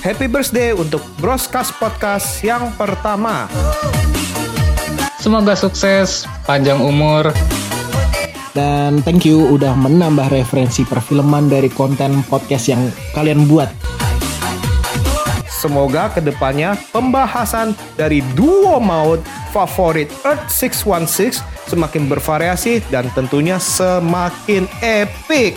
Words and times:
happy 0.00 0.26
birthday 0.32 0.72
untuk 0.72 1.04
Broscast 1.20 1.76
Podcast 1.76 2.40
yang 2.40 2.72
pertama. 2.74 3.46
Semoga 5.20 5.52
sukses, 5.52 6.24
panjang 6.48 6.80
umur, 6.80 7.28
dan 8.56 9.04
thank 9.04 9.28
you 9.28 9.44
udah 9.52 9.76
menambah 9.76 10.32
referensi 10.32 10.88
perfilman 10.88 11.52
dari 11.52 11.68
konten 11.68 12.24
podcast 12.32 12.72
yang 12.72 12.82
kalian 13.12 13.44
buat. 13.44 13.68
Semoga 15.52 16.08
ke 16.08 16.24
depannya 16.24 16.72
pembahasan 16.88 17.76
dari 18.00 18.24
duo 18.32 18.80
maut 18.80 19.20
favorit 19.52 20.08
Earth 20.24 20.48
616 20.48 21.44
semakin 21.68 22.08
bervariasi 22.08 22.80
dan 22.88 23.12
tentunya 23.12 23.60
semakin 23.60 24.64
epic. 24.80 25.52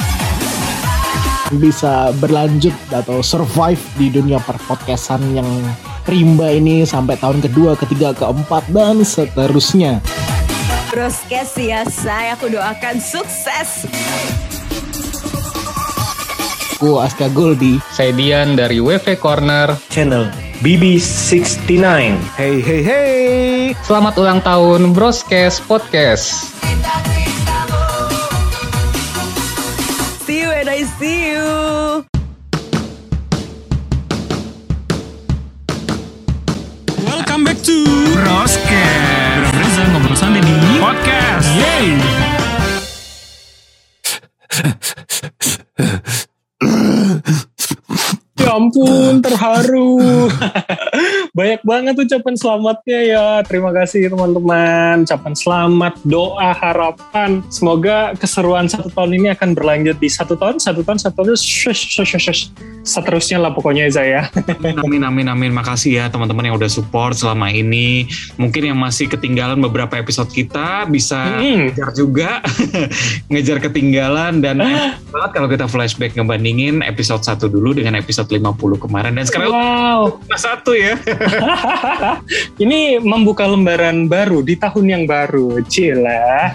Bisa 1.62 2.10
berlanjut 2.18 2.74
atau 2.89 3.21
survive 3.21 3.82
di 4.00 4.10
dunia 4.10 4.42
perpodcastan 4.42 5.21
yang 5.34 5.48
rimba 6.10 6.52
ini 6.52 6.84
sampai 6.84 7.20
tahun 7.20 7.42
kedua, 7.44 7.78
ketiga, 7.80 8.11
keempat, 8.16 8.68
dan 8.71 9.06
seterusnya. 9.06 10.04
Broskes 10.94 11.58
ya, 11.58 11.82
saya 11.89 12.38
aku 12.38 12.54
doakan 12.54 13.02
sukses. 13.02 13.89
Aku 16.84 17.00
Aska 17.00 17.32
Goldi. 17.32 17.80
Saya 17.96 18.11
Dian 18.11 18.60
dari 18.60 18.83
WV 18.83 19.16
Corner. 19.16 19.72
Channel 19.88 20.28
BB69. 20.60 21.80
Hey 22.36 22.60
hey 22.60 22.82
hey. 22.83 23.75
Selamat 23.88 24.20
ulang 24.20 24.44
tahun 24.44 24.92
Broskes 24.92 25.64
Podcast. 25.64 26.52
And 30.64 30.70
I 30.70 30.84
see 30.84 31.28
you. 31.28 32.06
Welcome 37.03 37.44
back 37.44 37.59
to 37.67 37.83
Broskes. 38.16 39.44
Berasa 39.52 39.83
ngobrol 39.92 40.16
santai 40.16 40.39
di 40.39 40.80
podcast. 40.80 41.52
Yeay. 41.59 42.22
Ampun, 48.53 49.19
terharu. 49.19 49.97
Banyak 51.37 51.61
banget 51.65 51.95
ucapan 51.97 52.35
selamatnya 52.37 52.99
ya. 53.01 53.27
Terima 53.41 53.73
kasih 53.73 54.05
teman-teman. 54.05 55.01
Ucapan 55.01 55.33
selamat, 55.33 55.93
doa, 56.05 56.53
harapan. 56.53 57.41
Semoga 57.49 58.13
keseruan 58.13 58.69
satu 58.69 58.93
tahun 58.93 59.17
ini 59.17 59.27
akan 59.33 59.57
berlanjut 59.57 59.97
di 59.97 60.09
satu 60.13 60.37
tahun, 60.37 60.61
satu 60.61 60.85
tahun, 60.85 61.01
satu 61.01 61.25
tahun. 61.25 61.33
Shush, 61.33 61.97
shush, 61.97 62.13
shush, 62.13 62.25
shush. 62.29 62.41
Seterusnya 62.85 63.41
lah 63.41 63.49
pokoknya 63.49 63.89
Zaya. 63.89 64.29
Amin, 64.85 65.01
amin, 65.01 65.25
amin. 65.25 65.51
Makasih 65.55 65.97
ya 65.97 66.05
teman-teman 66.13 66.45
yang 66.45 66.55
udah 66.59 66.69
support 66.69 67.17
selama 67.17 67.49
ini. 67.49 68.05
Mungkin 68.37 68.69
yang 68.69 68.77
masih 68.77 69.09
ketinggalan 69.09 69.57
beberapa 69.57 69.97
episode 69.97 70.29
kita 70.29 70.85
bisa 70.85 71.25
Hmm. 71.33 71.71
ngejar 71.71 71.89
juga. 71.97 72.29
ngejar 73.31 73.57
ketinggalan 73.57 74.43
dan 74.43 74.61
banget 75.09 75.31
kalau 75.33 75.47
kita 75.49 75.65
flashback 75.65 76.13
ngebandingin 76.13 76.83
episode 76.83 77.23
1 77.23 77.49
dulu 77.49 77.73
dengan 77.73 77.97
episode 77.97 78.29
50 78.44 78.83
kemarin. 78.83 79.16
Dan 79.16 79.23
sekarang 79.23 79.47
Wow. 79.49 80.19
cuma 80.19 80.36
satu 80.38 80.75
ya. 80.75 80.99
Ini 82.63 82.99
membuka 82.99 83.47
lembaran 83.47 84.11
baru 84.11 84.44
di 84.44 84.59
tahun 84.59 84.86
yang 84.91 85.03
baru. 85.08 85.63
Cila. 85.63 86.52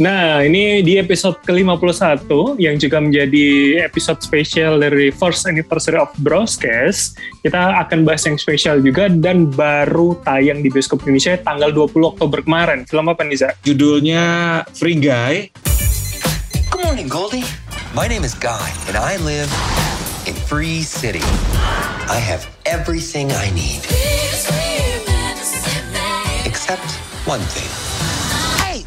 Nah, 0.00 0.40
ini 0.40 0.80
di 0.80 0.96
episode 0.96 1.44
ke-51 1.44 2.24
yang 2.56 2.80
juga 2.80 3.04
menjadi 3.04 3.76
episode 3.84 4.24
spesial 4.24 4.80
dari 4.80 5.12
first 5.12 5.44
anniversary 5.44 6.00
of 6.00 6.08
Broadcast. 6.24 7.20
Kita 7.44 7.84
akan 7.84 8.08
bahas 8.08 8.24
yang 8.24 8.40
spesial 8.40 8.80
juga 8.80 9.12
dan 9.12 9.52
baru 9.52 10.16
tayang 10.24 10.64
di 10.64 10.72
bioskop 10.72 11.04
Indonesia 11.04 11.36
tanggal 11.36 11.68
20 11.76 12.16
Oktober 12.16 12.40
kemarin. 12.40 12.88
Film 12.88 13.12
apa 13.12 13.28
nih, 13.28 13.44
Za? 13.44 13.52
Judulnya 13.60 14.24
Free 14.72 14.96
Guy. 14.96 15.52
Good 16.72 16.80
morning, 16.80 17.04
Goldie. 17.12 17.44
My 17.92 18.06
name 18.06 18.22
is 18.22 18.34
Guy, 18.34 18.72
and 18.86 18.96
I 18.96 19.16
live 19.16 19.50
in 20.24 20.34
Free 20.34 20.82
City. 20.82 21.18
I 21.22 22.20
have 22.24 22.48
everything 22.64 23.32
I 23.32 23.50
need. 23.50 23.78
Except 26.46 26.84
one 27.26 27.40
thing. 27.40 27.68
Hey! 28.64 28.84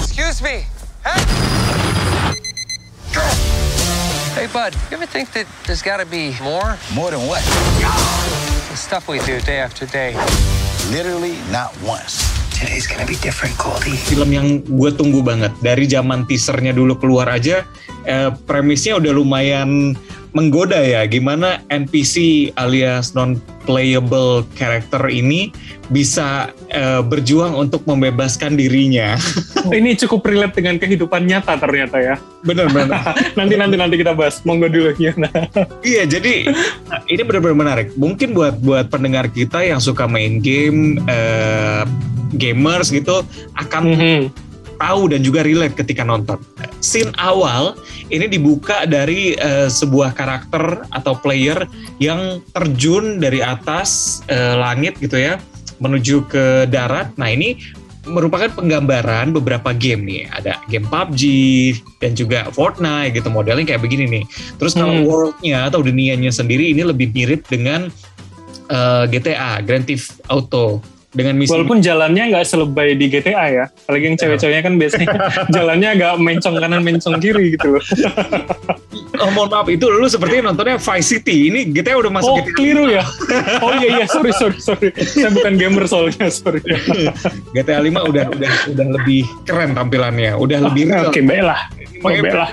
Excuse 0.00 0.40
me! 0.40 0.66
Hey! 1.04 1.24
Hey, 4.34 4.46
bud, 4.52 4.74
you 4.90 4.96
ever 4.96 5.06
think 5.06 5.32
that 5.32 5.48
there's 5.66 5.82
gotta 5.82 6.06
be 6.06 6.36
more? 6.44 6.78
More 6.94 7.10
than 7.10 7.26
what? 7.26 7.42
The 8.70 8.76
stuff 8.76 9.08
we 9.08 9.18
do 9.20 9.40
day 9.40 9.58
after 9.58 9.84
day. 9.86 10.14
Literally 10.92 11.38
not 11.50 11.76
once. 11.82 12.43
Today's 12.54 12.86
gonna 12.86 13.02
be 13.02 13.18
different, 13.18 13.52
Goldie. 13.58 13.98
film 13.98 14.30
yang 14.30 14.62
gue 14.62 14.90
tunggu 14.94 15.26
banget 15.26 15.50
dari 15.58 15.90
zaman 15.90 16.22
teasernya 16.24 16.70
dulu 16.70 16.94
keluar 16.96 17.26
aja 17.26 17.66
eh, 18.06 18.30
premisnya 18.46 18.94
udah 18.96 19.10
lumayan 19.10 19.98
menggoda 20.34 20.78
ya 20.82 21.06
gimana 21.06 21.62
NPC 21.70 22.50
alias 22.58 23.14
non 23.14 23.38
playable 23.66 24.42
character 24.58 25.06
ini 25.06 25.54
bisa 25.90 26.50
eh, 26.70 27.02
berjuang 27.02 27.54
untuk 27.54 27.82
membebaskan 27.90 28.54
dirinya 28.54 29.18
Ini 29.64 29.96
cukup 29.96 30.28
relate 30.28 30.60
dengan 30.60 30.76
kehidupan 30.76 31.24
nyata 31.24 31.56
ternyata 31.56 31.96
ya. 31.96 32.14
bener 32.44 32.68
bener 32.68 33.00
Nanti 33.38 33.54
nanti 33.56 33.80
nanti 33.80 33.96
kita 33.96 34.12
bahas. 34.12 34.44
Monggo 34.44 34.68
dulu 34.68 34.92
gimana. 34.92 35.32
iya 35.86 36.04
jadi 36.04 36.52
nah, 36.86 37.00
ini 37.08 37.22
benar-benar 37.24 37.56
menarik 37.56 37.88
mungkin 37.96 38.36
buat 38.36 38.60
buat 38.60 38.92
pendengar 38.92 39.32
kita 39.32 39.64
yang 39.64 39.80
suka 39.80 40.04
main 40.04 40.44
game 40.44 41.00
eh, 41.08 41.82
gamers 42.34 42.90
gitu 42.90 43.22
akan 43.54 43.82
Mhm. 43.94 44.22
tahu 44.74 45.08
dan 45.08 45.22
juga 45.22 45.46
relate 45.46 45.78
ketika 45.78 46.02
nonton. 46.02 46.36
Scene 46.82 47.14
awal 47.16 47.78
ini 48.10 48.26
dibuka 48.26 48.84
dari 48.84 49.32
eh, 49.34 49.70
sebuah 49.70 50.12
karakter 50.12 50.84
atau 50.90 51.14
player 51.16 51.64
yang 51.96 52.42
terjun 52.52 53.22
dari 53.22 53.40
atas 53.40 54.20
eh, 54.26 54.54
langit 54.54 54.98
gitu 54.98 55.16
ya 55.16 55.38
menuju 55.78 56.26
ke 56.26 56.66
darat. 56.68 57.14
Nah 57.16 57.30
ini 57.30 57.56
merupakan 58.04 58.52
penggambaran 58.52 59.32
beberapa 59.32 59.72
game 59.72 60.04
nih. 60.04 60.22
Ada 60.28 60.60
game 60.68 60.84
PUBG 60.84 61.22
dan 62.04 62.12
juga 62.12 62.52
Fortnite 62.52 63.16
gitu 63.16 63.32
modelnya 63.32 63.64
kayak 63.64 63.80
begini 63.80 64.04
nih. 64.20 64.24
Terus 64.60 64.76
kalau 64.76 64.92
Hmm. 64.92 65.08
worldnya 65.08 65.72
atau 65.72 65.80
dunianya 65.80 66.28
sendiri 66.28 66.68
ini 66.68 66.84
lebih 66.84 67.14
mirip 67.16 67.48
dengan 67.48 67.88
eh, 68.64 69.04
GTA 69.08 69.60
Grand 69.60 69.84
Theft 69.84 70.24
Auto 70.28 70.80
dengan 71.14 71.38
misi 71.38 71.54
Walaupun 71.54 71.78
jalannya 71.78 72.34
nggak 72.34 72.44
selebay 72.44 72.98
di 72.98 73.06
GTA 73.06 73.44
ya. 73.48 73.64
Apalagi 73.70 74.04
yang 74.10 74.18
cewek-ceweknya 74.18 74.62
kan 74.62 74.74
biasanya 74.76 75.08
jalannya 75.56 75.88
agak 75.94 76.12
mencong 76.18 76.54
kanan 76.58 76.82
mencong 76.82 77.16
kiri 77.18 77.54
gitu 77.54 77.78
loh. 77.78 77.84
Oh 79.14 79.30
mohon 79.30 79.46
maaf 79.46 79.70
itu 79.70 79.86
dulu 79.86 80.10
sepertinya 80.10 80.50
nontonnya 80.50 80.74
Vice 80.74 81.06
City 81.06 81.46
ini 81.46 81.70
GTA 81.70 81.94
udah 82.02 82.10
masuk 82.10 82.34
Oh 82.34 82.42
GTA 82.42 82.54
keliru 82.58 82.84
ya. 82.90 83.06
Oh 83.62 83.70
iya 83.78 84.02
iya 84.02 84.06
sorry 84.10 84.34
sorry 84.34 84.58
sorry. 84.58 84.90
Saya 84.90 85.30
bukan 85.30 85.54
gamer 85.54 85.86
soalnya 85.86 86.26
sorry. 86.34 86.58
GTA 87.54 87.78
5 87.78 87.94
udah 88.10 88.24
udah 88.34 88.52
udah 88.74 88.86
lebih 88.98 89.22
keren 89.46 89.70
tampilannya 89.70 90.34
udah 90.34 90.58
lebih 90.66 90.90
real 90.90 91.14
Oke 91.14 91.22
baiklah. 91.22 91.70
Oh, 92.02 92.10
baiklah. 92.10 92.50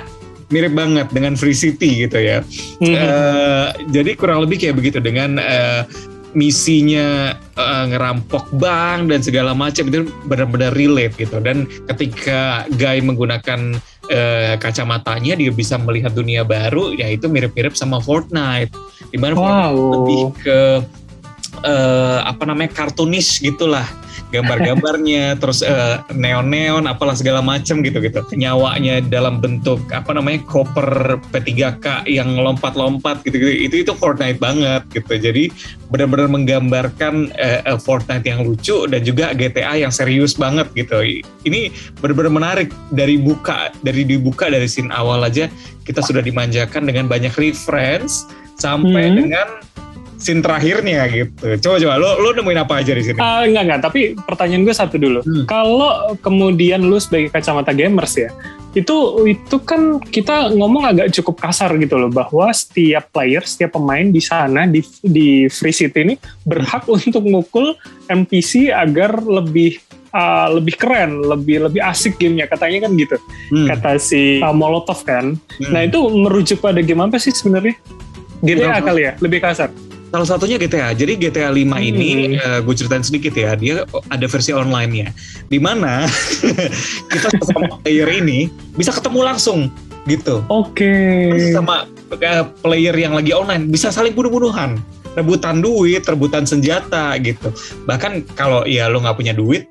mirip 0.51 0.77
banget 0.77 1.07
dengan 1.09 1.33
Free 1.33 1.57
City 1.57 2.05
gitu 2.05 2.21
ya 2.21 2.45
Mhm. 2.77 2.93
Eh, 2.93 3.67
jadi 3.89 4.11
kurang 4.13 4.45
lebih 4.45 4.61
kayak 4.61 4.77
begitu 4.77 5.01
dengan 5.01 5.41
eh, 5.41 5.81
misinya 6.31 7.35
eh, 7.35 7.85
ngerampok 7.91 8.51
bank 8.55 9.11
dan 9.11 9.19
segala 9.19 9.51
macam 9.51 9.87
itu 9.87 10.07
benar-benar 10.27 10.71
relate 10.75 11.15
gitu. 11.19 11.39
Dan 11.43 11.67
ketika 11.91 12.65
Guy 12.75 13.03
menggunakan 13.03 13.77
eh, 14.11 14.55
kacamatanya 14.59 15.35
dia 15.39 15.51
bisa 15.51 15.75
melihat 15.79 16.15
dunia 16.15 16.43
baru 16.43 16.95
ya 16.95 17.07
itu 17.11 17.27
mirip-mirip 17.27 17.75
sama 17.75 17.99
Fortnite. 17.99 18.71
Di 19.11 19.17
mana 19.19 19.33
Fortnite 19.35 19.75
Wow. 19.75 19.91
lebih 19.93 20.23
ke 20.41 20.59
eh, 21.63 22.19
apa 22.23 22.43
namanya 22.47 22.71
kartunis 22.71 23.39
gitulah 23.43 23.85
gambar-gambarnya 24.31 25.37
terus 25.37 25.61
eh, 25.61 25.99
neon-neon 26.15 26.87
apalah 26.87 27.13
segala 27.13 27.43
macam 27.43 27.83
gitu 27.83 27.99
gitu. 27.99 28.23
Nyawanya 28.33 29.03
dalam 29.05 29.43
bentuk 29.43 29.83
apa 29.91 30.15
namanya 30.15 30.41
koper 30.47 31.19
P3K 31.29 32.07
yang 32.07 32.39
lompat-lompat 32.39 33.21
gitu 33.27 33.37
gitu. 33.37 33.51
Itu 33.67 33.75
itu 33.83 33.91
Fortnite 33.93 34.39
banget 34.39 34.87
gitu. 34.95 35.13
Jadi 35.19 35.51
benar-benar 35.91 36.31
menggambarkan 36.31 37.35
eh, 37.35 37.77
Fortnite 37.77 38.25
yang 38.25 38.47
lucu 38.47 38.87
dan 38.87 39.03
juga 39.03 39.35
GTA 39.35 39.77
yang 39.83 39.91
serius 39.91 40.33
banget 40.39 40.71
gitu. 40.73 41.03
Ini 41.45 41.69
benar-benar 41.99 42.31
menarik. 42.31 42.69
Dari 42.91 43.19
buka 43.19 43.71
dari 43.83 44.07
dibuka 44.07 44.47
dari 44.47 44.67
scene 44.67 44.91
awal 44.91 45.23
aja 45.27 45.51
kita 45.83 45.99
sudah 45.99 46.23
dimanjakan 46.23 46.87
dengan 46.87 47.09
banyak 47.11 47.33
reference 47.35 48.29
sampai 48.55 49.09
Hmm. 49.11 49.17
dengan 49.25 49.47
scene 50.21 50.45
terakhirnya 50.45 51.09
gitu. 51.09 51.57
Coba 51.57 51.75
coba 51.81 51.93
lo 51.97 52.09
lo 52.21 52.29
nemuin 52.37 52.61
apa 52.61 52.85
aja 52.85 52.93
di 52.93 53.03
sini? 53.03 53.17
Ah, 53.17 53.41
enggak 53.41 53.63
enggak, 53.65 53.81
tapi 53.89 53.99
pertanyaan 54.13 54.63
gue 54.63 54.75
satu 54.77 54.95
dulu. 55.01 55.19
Hmm. 55.25 55.45
Kalau 55.49 56.13
kemudian 56.21 56.85
lu 56.85 57.01
sebagai 57.01 57.33
kacamata 57.33 57.73
gamers 57.73 58.13
ya, 58.13 58.29
itu 58.77 59.25
itu 59.25 59.57
kan 59.65 59.97
kita 59.99 60.53
ngomong 60.53 60.85
agak 60.85 61.07
cukup 61.11 61.41
kasar 61.41 61.73
gitu 61.81 61.97
loh 61.97 62.13
bahwa 62.13 62.53
setiap 62.53 63.09
player, 63.09 63.41
setiap 63.41 63.75
pemain 63.75 64.05
di 64.05 64.21
sana 64.21 64.69
di 64.69 64.85
di 65.01 65.49
Free 65.49 65.73
City 65.73 66.05
ini 66.05 66.15
berhak 66.45 66.85
untuk 66.85 67.25
mukul 67.25 67.73
NPC 68.07 68.69
agar 68.69 69.17
lebih 69.25 69.81
uh, 70.15 70.47
lebih 70.55 70.75
keren, 70.77 71.19
lebih 71.25 71.67
lebih 71.67 71.81
asik 71.81 72.15
gamenya 72.21 72.47
katanya 72.47 72.87
kan 72.87 72.91
gitu. 72.95 73.17
Hmm. 73.51 73.67
Kata 73.67 73.97
si 73.97 74.39
uh, 74.39 74.55
Molotov 74.55 75.03
kan. 75.03 75.35
Hmm. 75.35 75.71
Nah, 75.73 75.81
itu 75.87 75.99
merujuk 76.07 76.63
pada 76.63 76.79
game 76.79 77.01
apa 77.01 77.17
sih 77.17 77.33
sebenarnya? 77.33 77.75
GTA 78.41 78.81
kali 78.81 79.05
ya, 79.05 79.13
lebih 79.21 79.37
kasar. 79.37 79.69
Salah 80.11 80.27
satunya 80.27 80.59
GTA. 80.59 80.91
Jadi 80.91 81.15
GTA 81.15 81.49
5 81.49 81.79
ini 81.79 82.35
Hmm. 82.35 82.67
gue 82.67 82.75
ceritain 82.75 82.99
sedikit 82.99 83.31
ya. 83.31 83.55
Dia 83.55 83.87
ada 84.11 84.25
versi 84.27 84.51
online-nya. 84.51 85.15
Di 85.47 85.55
mana 85.55 86.03
kita 87.11 87.27
sama 87.47 87.79
player 87.79 88.11
ini 88.11 88.51
bisa 88.75 88.91
ketemu 88.91 89.23
langsung 89.23 89.71
gitu. 90.05 90.43
Oke. 90.51 91.31
Terus 91.31 91.55
sama 91.55 91.87
eh, 92.19 92.43
player 92.59 92.95
yang 92.95 93.15
lagi 93.15 93.31
online 93.31 93.71
bisa 93.71 93.87
saling 93.87 94.11
bunuh-bunuhan. 94.11 94.83
Rebutan 95.11 95.59
duit, 95.59 96.03
rebutan 96.07 96.47
senjata 96.47 97.15
gitu. 97.19 97.51
Bahkan 97.87 98.35
kalau 98.35 98.63
ya 98.63 98.87
lo 98.87 99.03
nggak 99.03 99.15
punya 99.15 99.35
duit, 99.35 99.67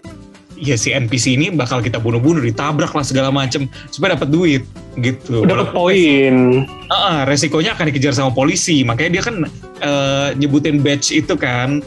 ya 0.60 0.76
si 0.76 0.92
NPC 0.92 1.34
ini 1.34 1.48
bakal 1.50 1.80
kita 1.80 1.96
bunuh-bunuh, 1.96 2.44
ditabrak 2.44 2.92
lah 2.92 3.02
segala 3.02 3.32
macem 3.32 3.66
supaya 3.88 4.14
dapat 4.14 4.28
duit 4.28 4.62
gitu. 5.00 5.48
Dapat 5.48 5.72
poin. 5.72 6.68
Ah, 6.92 6.94
ah, 6.94 7.18
resikonya 7.24 7.72
akan 7.74 7.88
dikejar 7.90 8.12
sama 8.12 8.30
polisi. 8.30 8.84
Makanya 8.84 9.10
dia 9.18 9.22
kan 9.24 9.36
eh, 9.80 10.28
nyebutin 10.36 10.84
badge 10.84 11.10
itu 11.10 11.34
kan. 11.34 11.80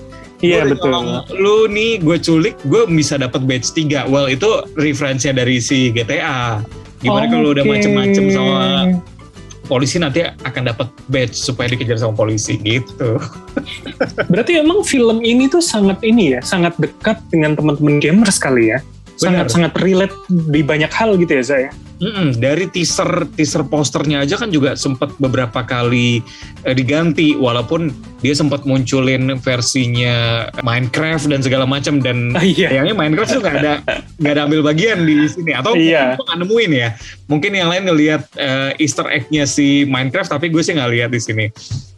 Iya 0.44 0.68
betul. 0.68 0.92
nyolong 0.92 1.24
Lu 1.40 1.72
nih 1.72 2.04
gue 2.04 2.20
culik, 2.20 2.60
gue 2.68 2.84
bisa 2.92 3.16
dapat 3.16 3.48
badge 3.48 3.72
3. 3.72 4.12
Well 4.12 4.28
itu 4.28 4.50
referensinya 4.76 5.40
dari 5.40 5.64
si 5.64 5.94
GTA. 5.94 6.60
Gimana 7.00 7.32
kalau 7.32 7.56
udah 7.56 7.64
macem-macem 7.68 8.26
sama 8.32 8.60
polisi 9.74 9.98
nanti 9.98 10.22
akan 10.22 10.70
dapat 10.70 10.88
badge 11.10 11.34
supaya 11.34 11.74
dikejar 11.74 11.98
sama 11.98 12.14
polisi 12.14 12.62
gitu. 12.62 13.18
Berarti 14.32 14.62
emang 14.62 14.86
film 14.86 15.26
ini 15.26 15.50
tuh 15.50 15.66
sangat 15.66 15.98
ini 16.06 16.38
ya, 16.38 16.40
sangat 16.46 16.78
dekat 16.78 17.18
dengan 17.34 17.58
teman-teman 17.58 17.98
gamers 17.98 18.38
kali 18.38 18.70
ya. 18.70 18.78
Benar. 19.18 19.18
Sangat 19.18 19.46
sangat 19.50 19.74
relate 19.82 20.14
di 20.30 20.62
banyak 20.62 20.94
hal 20.94 21.18
gitu 21.18 21.42
ya 21.42 21.46
saya. 21.46 21.70
Mm-mm, 22.02 22.36
dari 22.38 22.66
teaser 22.68 23.30
teaser 23.34 23.62
posternya 23.64 24.26
aja 24.26 24.36
kan 24.36 24.50
juga 24.50 24.74
sempat 24.74 25.14
beberapa 25.18 25.62
kali 25.62 26.20
eh, 26.64 26.76
diganti. 26.76 27.34
Walaupun 27.34 27.94
dia 28.20 28.34
sempat 28.34 28.64
munculin 28.64 29.36
versinya 29.40 30.48
Minecraft 30.64 31.30
dan 31.30 31.40
segala 31.44 31.66
macam. 31.66 32.02
Dan 32.02 32.32
Ah, 32.38 32.44
iya. 32.44 32.70
kayaknya 32.74 32.96
Minecraft 32.96 33.30
tuh 33.30 33.42
nggak 33.42 33.58
ada 33.62 33.74
nggak 34.18 34.34
ada 34.34 34.42
ambil 34.48 34.62
bagian 34.66 35.06
di 35.06 35.28
sini. 35.28 35.52
Atau 35.54 35.78
Iya. 35.78 36.18
nggak 36.18 36.38
nemuin 36.42 36.72
ya. 36.74 36.90
Mungkin 37.30 37.52
yang 37.54 37.70
lain 37.70 37.84
ngelihat 37.88 38.22
eh, 38.36 38.72
Easter 38.82 39.06
egg-nya 39.08 39.46
si 39.46 39.86
Minecraft 39.86 40.34
tapi 40.34 40.50
gue 40.50 40.60
sih 40.60 40.74
nggak 40.74 40.92
lihat 40.92 41.10
di 41.14 41.22
sini. 41.22 41.46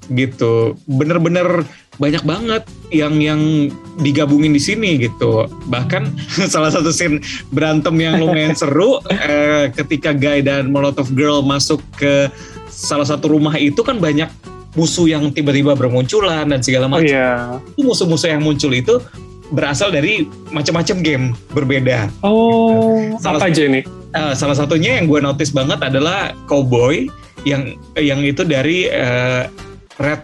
Gitu. 0.05 0.77
Bener-bener 0.85 1.65
banyak 1.95 2.27
banget 2.27 2.67
yang 2.91 3.17
yang 3.17 3.71
digabungin 3.97 4.51
di 4.51 4.59
sini 4.59 4.99
gitu. 4.99 5.47
Bahkan 5.65 6.03
salah 6.53 6.69
satu 6.69 6.91
scene 6.91 7.23
berantem 7.49 7.95
yang 7.97 8.19
lumayan 8.19 8.51
seru 8.53 8.99
eh, 9.09 9.71
ketika 9.85 10.11
Guy 10.11 10.41
dan 10.41 10.73
Molotov 10.73 11.13
Girl 11.13 11.45
masuk 11.45 11.79
ke 11.95 12.27
salah 12.67 13.05
satu 13.05 13.31
rumah 13.31 13.55
itu 13.55 13.79
kan 13.85 14.01
banyak 14.01 14.27
musuh 14.75 15.07
yang 15.07 15.31
tiba-tiba 15.31 15.71
bermunculan 15.73 16.51
dan 16.51 16.59
segala 16.59 16.91
Oh 16.91 16.99
macam 16.99 17.07
iya. 17.07 17.57
itu 17.73 17.81
musuh-musuh 17.87 18.27
yang 18.27 18.43
muncul 18.43 18.73
itu 18.75 18.99
berasal 19.53 19.93
dari 19.93 20.27
macam-macam 20.51 20.97
game 21.05 21.25
berbeda. 21.53 22.09
Oh, 22.25 23.15
Salah 23.21 23.39
apa 23.39 23.53
aja 23.53 23.63
nih? 23.69 23.85
Eh, 24.15 24.33
salah 24.33 24.55
satunya 24.55 24.99
yang 24.99 25.11
gue 25.11 25.19
notice 25.19 25.51
banget 25.51 25.79
adalah 25.83 26.31
Cowboy 26.47 27.07
yang 27.45 27.77
yang 27.99 28.23
itu 28.25 28.41
dari 28.47 28.89
eh, 28.89 29.45
Red 30.01 30.23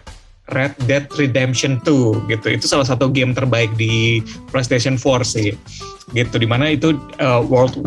Red 0.52 0.74
Dead 0.90 1.06
Redemption 1.16 1.80
2 1.86 2.28
gitu. 2.28 2.48
Itu 2.52 2.66
salah 2.68 2.88
satu 2.88 3.07
game 3.07 3.31
terbaik 3.31 3.72
di 3.78 4.19
PlayStation 4.52 4.98
4 5.00 5.24
sih. 5.24 5.56
Gitu 6.12 6.36
di 6.36 6.48
mana 6.50 6.74
itu 6.74 6.98
eh, 7.22 7.42
World 7.46 7.78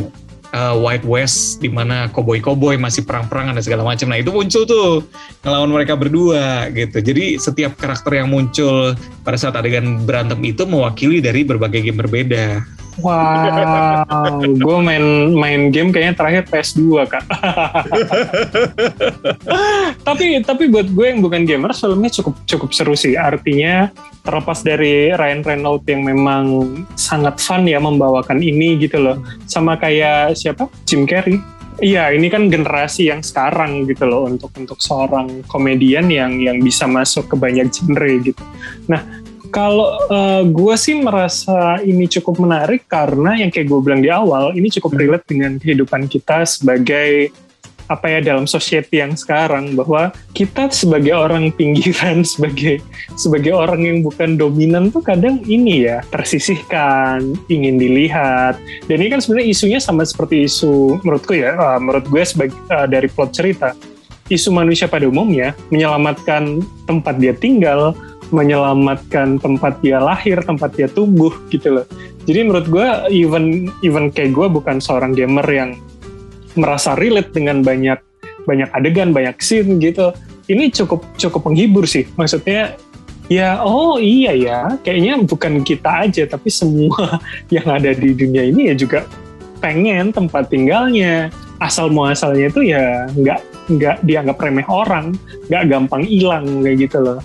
eh, 0.55 0.75
Wild 0.79 1.05
West 1.05 1.59
di 1.59 1.67
mana 1.67 2.07
koboi-koboi 2.15 2.79
masih 2.79 3.03
perang-perangan 3.03 3.59
dan 3.59 3.65
segala 3.67 3.83
macam. 3.83 4.07
Nah 4.15 4.19
itu 4.23 4.31
muncul 4.31 4.63
tuh 4.63 5.03
ngelawan 5.43 5.75
mereka 5.75 5.99
berdua 5.99 6.71
gitu. 6.71 7.03
Jadi 7.03 7.43
setiap 7.43 7.75
karakter 7.75 8.23
yang 8.23 8.31
muncul 8.31 8.95
pada 9.27 9.35
saat 9.35 9.59
adegan 9.59 10.07
berantem 10.07 10.39
itu 10.47 10.63
mewakili 10.63 11.19
dari 11.19 11.43
berbagai 11.43 11.83
game 11.83 11.99
berbeda. 11.99 12.63
Wow, 13.03 14.39
gue 14.47 14.79
main 14.79 15.35
main 15.35 15.75
game 15.75 15.91
kayaknya 15.91 16.15
terakhir 16.15 16.43
PS2 16.47 17.03
kak. 17.11 17.27
tapi 20.07 20.39
tapi 20.47 20.71
buat 20.71 20.87
gue 20.87 21.07
yang 21.11 21.19
bukan 21.19 21.43
gamer 21.43 21.75
filmnya 21.75 22.11
cukup 22.15 22.39
cukup 22.47 22.71
seru 22.71 22.95
sih. 22.95 23.19
Artinya 23.19 23.91
terlepas 24.23 24.63
dari 24.63 25.11
Ryan 25.11 25.43
Reynolds 25.43 25.91
yang 25.91 26.07
memang 26.07 26.45
sangat 26.95 27.43
fun 27.43 27.67
ya 27.67 27.83
membawakan 27.83 28.39
ini 28.39 28.79
gitu 28.79 29.03
loh. 29.03 29.19
Sama 29.51 29.75
kayak 29.75 30.39
siapa 30.39 30.71
Jim 30.87 31.03
Carrey. 31.03 31.43
Iya, 31.83 32.15
ini 32.15 32.31
kan 32.31 32.47
generasi 32.47 33.11
yang 33.11 33.27
sekarang 33.27 33.91
gitu 33.91 34.07
loh 34.07 34.31
untuk 34.31 34.55
untuk 34.55 34.79
seorang 34.79 35.43
komedian 35.51 36.07
yang 36.07 36.39
yang 36.39 36.63
bisa 36.63 36.87
masuk 36.87 37.27
ke 37.27 37.35
banyak 37.35 37.67
genre 37.75 38.11
gitu. 38.23 38.39
Nah, 38.87 39.24
kalau 39.55 40.03
gue 40.51 40.75
sih 40.75 40.99
merasa 40.99 41.79
ini 41.87 42.11
cukup 42.11 42.43
menarik 42.43 42.91
karena 42.91 43.39
yang 43.39 43.55
kayak 43.55 43.71
gue 43.71 43.79
bilang 43.79 44.03
di 44.03 44.11
awal, 44.11 44.51
ini 44.51 44.67
cukup 44.67 44.99
relate 44.99 45.31
dengan 45.31 45.63
kehidupan 45.63 46.11
kita 46.11 46.43
sebagai 46.43 47.31
apa 47.89 48.09
ya 48.09 48.21
dalam 48.25 48.49
society 48.49 49.01
yang 49.05 49.13
sekarang 49.13 49.77
bahwa 49.77 50.09
kita 50.33 50.73
sebagai 50.73 51.13
orang 51.13 51.53
pinggiran 51.53 52.25
sebagai 52.33 52.81
sebagai 53.15 53.53
orang 53.53 53.85
yang 53.85 53.99
bukan 54.01 54.41
dominan 54.41 54.89
tuh 54.89 55.05
kadang 55.05 55.45
ini 55.45 55.89
ya 55.89 56.01
tersisihkan 56.09 57.37
ingin 57.53 57.77
dilihat. 57.77 58.57
Dan 58.89 59.05
ini 59.05 59.13
kan 59.13 59.21
sebenarnya 59.21 59.49
isunya 59.53 59.81
sama 59.81 60.05
seperti 60.09 60.49
isu 60.49 61.05
menurutku 61.05 61.37
ya 61.37 61.57
uh, 61.57 61.79
menurut 61.81 62.09
gue 62.09 62.23
sebagai 62.25 62.57
uh, 62.73 62.89
dari 62.89 63.09
plot 63.09 63.31
cerita. 63.37 63.77
Isu 64.33 64.57
manusia 64.57 64.89
pada 64.89 65.05
umumnya 65.05 65.53
menyelamatkan 65.69 66.65
tempat 66.89 67.21
dia 67.21 67.37
tinggal 67.37 67.93
menyelamatkan 68.33 69.37
tempat 69.43 69.81
dia 69.85 70.01
lahir 70.01 70.41
tempat 70.45 70.73
dia 70.73 70.89
tumbuh 70.89 71.33
gitu 71.53 71.81
loh 71.81 71.87
jadi 72.25 72.41
menurut 72.45 72.67
gue 72.73 72.89
even 73.13 73.69
even 73.85 74.09
kayak 74.09 74.33
gue 74.33 74.49
bukan 74.49 74.81
seorang 74.81 75.13
gamer 75.13 75.45
yang 75.45 75.77
merasa 76.57 76.97
relate 76.97 77.37
dengan 77.37 77.61
banyak 77.61 78.01
banyak 78.49 78.69
adegan, 78.73 79.13
banyak 79.13 79.37
scene 79.41 79.77
gitu. 79.81 80.13
Ini 80.49 80.73
cukup 80.73 81.05
cukup 81.17 81.49
menghibur 81.49 81.85
sih. 81.85 82.09
Maksudnya 82.17 82.77
ya 83.29 83.61
oh 83.61 83.97
iya 84.01 84.33
ya, 84.37 84.61
kayaknya 84.85 85.21
bukan 85.25 85.65
kita 85.65 86.09
aja 86.09 86.25
tapi 86.29 86.49
semua 86.49 87.21
yang 87.55 87.69
ada 87.69 87.93
di 87.93 88.13
dunia 88.13 88.45
ini 88.45 88.73
ya 88.73 88.75
juga 88.77 89.05
pengen 89.61 90.13
tempat 90.13 90.49
tinggalnya. 90.49 91.29
Asal 91.61 91.89
muasalnya 91.89 92.51
itu 92.53 92.61
ya 92.67 93.09
nggak 93.13 93.41
nggak 93.73 93.97
dianggap 94.05 94.37
remeh 94.37 94.69
orang, 94.69 95.17
nggak 95.49 95.65
gampang 95.69 96.03
hilang 96.05 96.45
kayak 96.65 96.89
gitu 96.89 96.99
loh. 97.01 97.19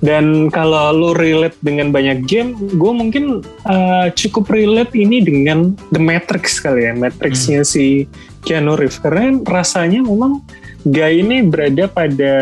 Dan 0.00 0.48
kalau 0.48 0.96
lu 0.96 1.10
relate 1.12 1.60
dengan 1.60 1.92
banyak 1.92 2.24
game, 2.24 2.56
gue 2.56 2.92
mungkin 2.92 3.44
uh, 3.68 4.08
cukup 4.16 4.48
relate 4.48 4.96
ini 4.96 5.20
dengan 5.20 5.76
The 5.92 6.00
Matrix 6.00 6.56
kali 6.56 6.88
ya, 6.88 6.96
Matrixnya 6.96 7.68
si 7.68 8.08
Keanu 8.48 8.80
Reeves. 8.80 8.96
Karena 8.96 9.36
rasanya 9.44 10.00
memang 10.00 10.40
Guy 10.88 11.20
ini 11.20 11.44
berada 11.44 11.84
pada 11.92 12.32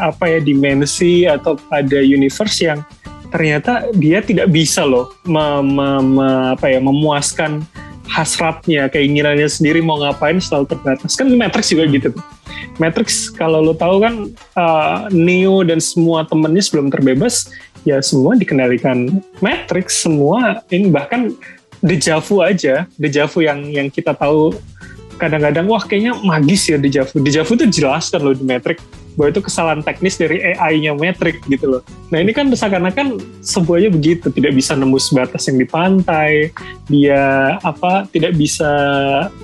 apa 0.00 0.24
ya 0.24 0.40
dimensi 0.40 1.28
atau 1.28 1.60
pada 1.68 2.00
universe 2.00 2.64
yang 2.64 2.80
ternyata 3.28 3.88
dia 3.92 4.24
tidak 4.24 4.48
bisa 4.48 4.80
loh 4.84 5.12
me, 5.28 5.44
me, 5.60 5.88
me- 6.00 6.56
apa 6.56 6.72
ya 6.72 6.80
memuaskan 6.80 7.64
hasratnya, 8.08 8.90
keinginannya 8.90 9.46
sendiri 9.46 9.80
mau 9.84 10.00
ngapain 10.00 10.38
selalu 10.42 10.74
terbatas. 10.74 11.14
Kan 11.14 11.30
Matrix 11.34 11.70
juga 11.70 11.86
gitu. 11.88 12.10
Matrix 12.80 13.30
kalau 13.32 13.60
lo 13.60 13.74
tahu 13.76 14.02
kan 14.02 14.14
uh, 14.56 15.08
Neo 15.12 15.62
dan 15.66 15.78
semua 15.78 16.24
temennya 16.24 16.62
sebelum 16.64 16.88
terbebas 16.88 17.52
ya 17.82 17.98
semua 18.00 18.38
dikendalikan 18.38 19.20
Matrix 19.42 20.02
semua 20.06 20.62
ini 20.70 20.88
bahkan 20.88 21.34
dejavu 21.82 22.40
aja 22.40 22.86
dejavu 22.94 23.42
yang 23.42 23.66
yang 23.68 23.88
kita 23.90 24.14
tahu 24.14 24.54
kadang-kadang 25.18 25.66
wah 25.66 25.82
kayaknya 25.82 26.14
magis 26.22 26.70
ya 26.70 26.78
dejavu 26.78 27.18
dejavu 27.20 27.58
itu 27.58 27.66
jelas 27.82 28.08
kan 28.08 28.22
lo 28.22 28.32
di 28.32 28.46
Matrix 28.46 28.78
bahwa 29.16 29.28
itu 29.32 29.40
kesalahan 29.44 29.80
teknis 29.84 30.16
dari 30.16 30.40
AI-nya 30.56 30.96
Matrix 30.96 31.42
gitu 31.46 31.78
loh. 31.78 31.82
Nah 32.08 32.20
ini 32.20 32.32
kan 32.32 32.48
seakan-akan 32.48 33.20
semuanya 33.44 33.92
begitu, 33.92 34.32
tidak 34.32 34.56
bisa 34.56 34.72
nembus 34.72 35.12
batas 35.12 35.48
yang 35.48 35.60
di 35.60 35.68
pantai, 35.68 36.48
dia 36.88 37.56
apa 37.60 38.08
tidak 38.12 38.36
bisa 38.36 38.70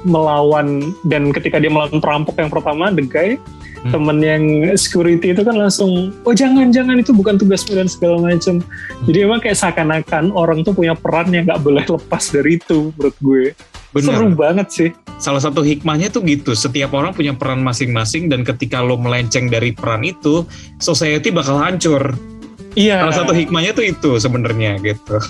melawan 0.04 0.92
dan 1.04 1.30
ketika 1.32 1.60
dia 1.60 1.68
melawan 1.68 2.00
perampok 2.00 2.37
yang 2.40 2.52
pertama, 2.52 2.88
the 2.92 3.04
guy, 3.04 3.37
Hmm. 3.78 3.94
temen 3.94 4.18
yang 4.18 4.44
security 4.75 5.30
itu 5.30 5.42
kan 5.46 5.54
langsung, 5.54 6.10
oh 6.26 6.34
jangan 6.34 6.75
jangan 6.75 6.98
itu 6.98 7.14
bukan 7.14 7.38
tugasmu 7.38 7.78
dan 7.78 7.87
segala 7.87 8.18
macam. 8.18 8.58
Jadi 9.06 9.18
emang 9.22 9.38
kayak 9.38 9.54
seakan-akan 9.54 10.34
orang 10.34 10.66
tuh 10.66 10.75
punya 10.75 10.98
peran 10.98 11.30
yang 11.30 11.46
nggak 11.46 11.62
boleh 11.62 11.87
lepas 11.87 12.25
dari 12.34 12.58
itu 12.58 12.90
menurut 12.98 13.16
gue. 13.22 13.44
Bener. 13.97 14.12
Seru 14.14 14.28
banget 14.37 14.68
sih. 14.68 14.90
Salah 15.18 15.42
satu 15.42 15.64
hikmahnya 15.64 16.12
tuh 16.12 16.23
gitu, 16.28 16.52
setiap 16.54 16.95
orang 16.95 17.16
punya 17.16 17.35
peran 17.35 17.64
masing-masing 17.64 18.28
dan 18.28 18.45
ketika 18.47 18.85
lo 18.85 19.00
melenceng 19.00 19.49
dari 19.50 19.75
peran 19.75 20.04
itu, 20.04 20.45
society 20.78 21.33
bakal 21.33 21.59
hancur. 21.59 22.14
Iya. 22.78 23.02
Salah 23.09 23.16
satu 23.25 23.33
hikmahnya 23.35 23.73
tuh 23.75 23.85
itu 23.88 24.11
sebenarnya 24.21 24.78
gitu. 24.83 25.16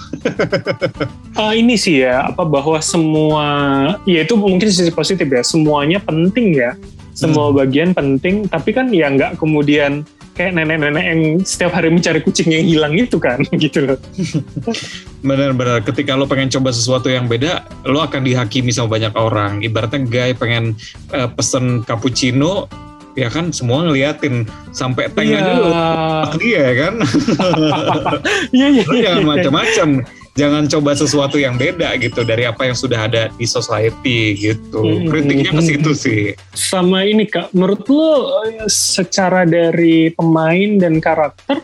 Eh, 1.38 1.62
ini 1.62 1.78
sih 1.78 2.02
ya 2.02 2.26
apa 2.26 2.42
bahwa 2.42 2.82
semua 2.82 3.46
ya 4.10 4.26
itu 4.26 4.34
mungkin 4.34 4.74
sisi 4.74 4.90
positif 4.90 5.22
ya 5.30 5.38
semuanya 5.46 6.02
penting 6.02 6.50
ya 6.50 6.74
semua 7.14 7.54
bagian 7.54 7.94
penting 7.94 8.50
tapi 8.50 8.74
kan 8.74 8.90
ya 8.90 9.06
nggak 9.06 9.38
kemudian 9.38 10.02
kayak 10.38 10.54
nenek-nenek 10.54 11.02
yang 11.02 11.20
setiap 11.42 11.74
hari 11.74 11.90
mencari 11.90 12.22
kucing 12.22 12.54
yang 12.54 12.62
hilang 12.62 12.94
itu 12.94 13.18
kan 13.18 13.42
gitu 13.62 13.82
loh 13.90 13.98
Benar-benar 15.18 15.82
ketika 15.82 16.14
lo 16.14 16.30
pengen 16.30 16.46
coba 16.46 16.70
sesuatu 16.70 17.10
yang 17.10 17.26
beda, 17.26 17.66
lo 17.90 17.98
akan 17.98 18.22
dihakimi 18.22 18.70
sama 18.70 18.94
banyak 18.94 19.10
orang. 19.18 19.58
Ibaratnya 19.66 20.06
guy 20.06 20.30
pengen 20.30 20.78
eh, 21.10 21.26
pesen 21.34 21.82
cappuccino, 21.82 22.70
ya 23.18 23.26
kan 23.26 23.50
semua 23.50 23.82
ngeliatin 23.82 24.46
sampai 24.70 25.10
teng 25.10 25.34
Iya. 25.34 25.42
aja 25.42 25.52
lo 25.58 25.68
dia 26.38 26.60
ya 26.70 26.74
kan. 26.86 26.94
iya 28.56 28.66
iya 28.70 28.82
Lo 28.86 28.94
jangan 28.94 29.24
macam-macam. 29.26 29.88
Jangan 30.38 30.70
coba 30.70 30.94
sesuatu 30.94 31.34
yang 31.34 31.58
beda 31.58 31.98
gitu 31.98 32.22
dari 32.22 32.46
apa 32.46 32.70
yang 32.70 32.78
sudah 32.78 33.10
ada 33.10 33.26
di 33.34 33.42
society 33.42 34.38
gitu. 34.38 34.78
Hmm. 34.78 35.10
Kritiknya 35.10 35.50
ke 35.50 35.62
situ 35.66 35.90
sih. 35.98 36.22
sama 36.54 37.02
ini 37.02 37.26
kak 37.26 37.50
menurut 37.50 37.82
lo 37.90 38.38
eh, 38.46 38.70
secara 38.70 39.42
dari 39.42 40.14
pemain 40.14 40.78
dan 40.78 41.02
karakter 41.02 41.58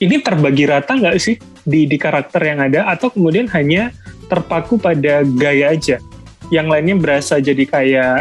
ini 0.00 0.20
terbagi 0.20 0.64
rata 0.68 0.96
nggak 0.96 1.16
sih 1.16 1.36
di 1.64 1.88
di 1.88 1.96
karakter 1.96 2.40
yang 2.44 2.60
ada 2.60 2.88
atau 2.88 3.12
kemudian 3.12 3.48
hanya 3.52 3.92
terpaku 4.28 4.80
pada 4.80 5.24
gaya 5.24 5.72
aja 5.76 5.96
yang 6.50 6.66
lainnya 6.66 6.98
berasa 6.98 7.38
jadi 7.38 7.64
kayak 7.68 8.16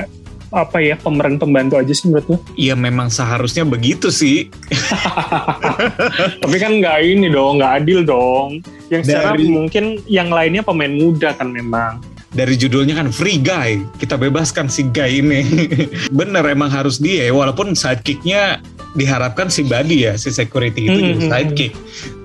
apa 0.50 0.82
ya 0.82 0.98
pemeran 0.98 1.38
pembantu 1.38 1.78
aja 1.78 1.94
sih 1.94 2.10
menurut 2.10 2.26
lo 2.26 2.38
Iya 2.58 2.74
memang 2.74 3.08
seharusnya 3.08 3.62
begitu 3.64 4.10
sih. 4.10 4.50
tapi 6.42 6.58
kan 6.58 6.72
nggak 6.78 6.98
ini 7.06 7.28
dong 7.30 7.62
nggak 7.62 7.74
adil 7.84 8.02
dong. 8.02 8.62
Yang 8.90 9.10
secara 9.10 9.38
Dari- 9.38 9.50
mungkin 9.50 9.86
yang 10.10 10.34
lainnya 10.34 10.66
pemain 10.66 10.90
muda 10.90 11.34
kan 11.34 11.50
memang. 11.50 12.02
Dari 12.30 12.54
judulnya 12.54 12.94
kan 12.94 13.10
free 13.10 13.42
guy. 13.42 13.82
Kita 13.98 14.14
bebaskan 14.14 14.70
si 14.70 14.86
guy 14.86 15.22
ini. 15.22 15.42
Bener 16.20 16.46
emang 16.46 16.70
harus 16.70 17.02
dia. 17.02 17.30
Walaupun 17.30 17.74
sidekicknya 17.74 18.62
diharapkan 18.94 19.50
si 19.50 19.66
Buddy 19.66 20.10
ya 20.10 20.14
si 20.18 20.34
security 20.34 20.90
itu 20.90 20.98
Hmm, 20.98 21.06
jadi 21.06 21.18
hmm, 21.22 21.30
sidekick. 21.30 21.74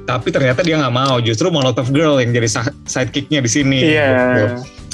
Tapi 0.04 0.28
ternyata 0.28 0.60
dia 0.60 0.76
nggak 0.76 0.92
mau. 0.92 1.16
Justru 1.20 1.48
Molotov 1.48 1.88
Girl 1.88 2.20
yang 2.20 2.36
jadi 2.36 2.48
sidekicknya 2.84 3.40
di 3.40 3.50
sini. 3.50 3.78
Iya. 3.80 4.12
gitu. 4.12 4.46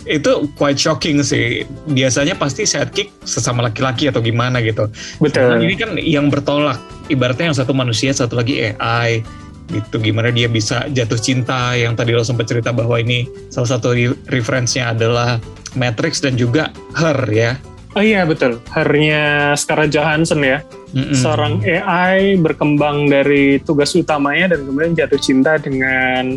Itu 0.08 0.48
quite 0.56 0.80
shocking 0.80 1.20
sih. 1.20 1.64
Biasanya 1.90 2.36
pasti 2.36 2.64
sidekick 2.64 3.12
sesama 3.24 3.64
laki-laki 3.66 4.08
atau 4.08 4.20
gimana 4.24 4.60
gitu. 4.64 4.88
Betul. 5.20 5.56
Nah, 5.56 5.60
ini 5.60 5.74
kan 5.76 5.96
yang 6.00 6.28
bertolak. 6.32 6.80
Ibaratnya 7.10 7.50
yang 7.50 7.58
satu 7.58 7.74
manusia 7.74 8.14
satu 8.14 8.38
lagi 8.38 8.70
AI 8.70 9.26
gitu 9.70 10.02
gimana 10.02 10.30
dia 10.34 10.46
bisa 10.46 10.86
jatuh 10.90 11.18
cinta. 11.18 11.74
Yang 11.74 12.00
tadi 12.00 12.10
lo 12.14 12.22
sempat 12.22 12.46
cerita 12.46 12.70
bahwa 12.70 12.96
ini 12.96 13.26
salah 13.50 13.76
satu 13.76 13.92
re- 13.92 14.18
referensinya 14.30 14.94
adalah 14.94 15.42
Matrix 15.74 16.22
dan 16.22 16.38
juga 16.38 16.70
Her 16.94 17.18
ya. 17.30 17.58
Oh 17.98 18.02
iya 18.02 18.22
betul. 18.22 18.62
Hernya 18.70 19.54
Scarlett 19.58 19.90
Johansson 19.90 20.46
ya. 20.46 20.62
Mm-mm. 20.90 21.14
seorang 21.14 21.62
AI 21.62 22.34
berkembang 22.34 23.06
dari 23.06 23.62
tugas 23.62 23.94
utamanya 23.94 24.58
dan 24.58 24.66
kemudian 24.66 24.98
jatuh 24.98 25.22
cinta 25.22 25.54
dengan 25.54 26.34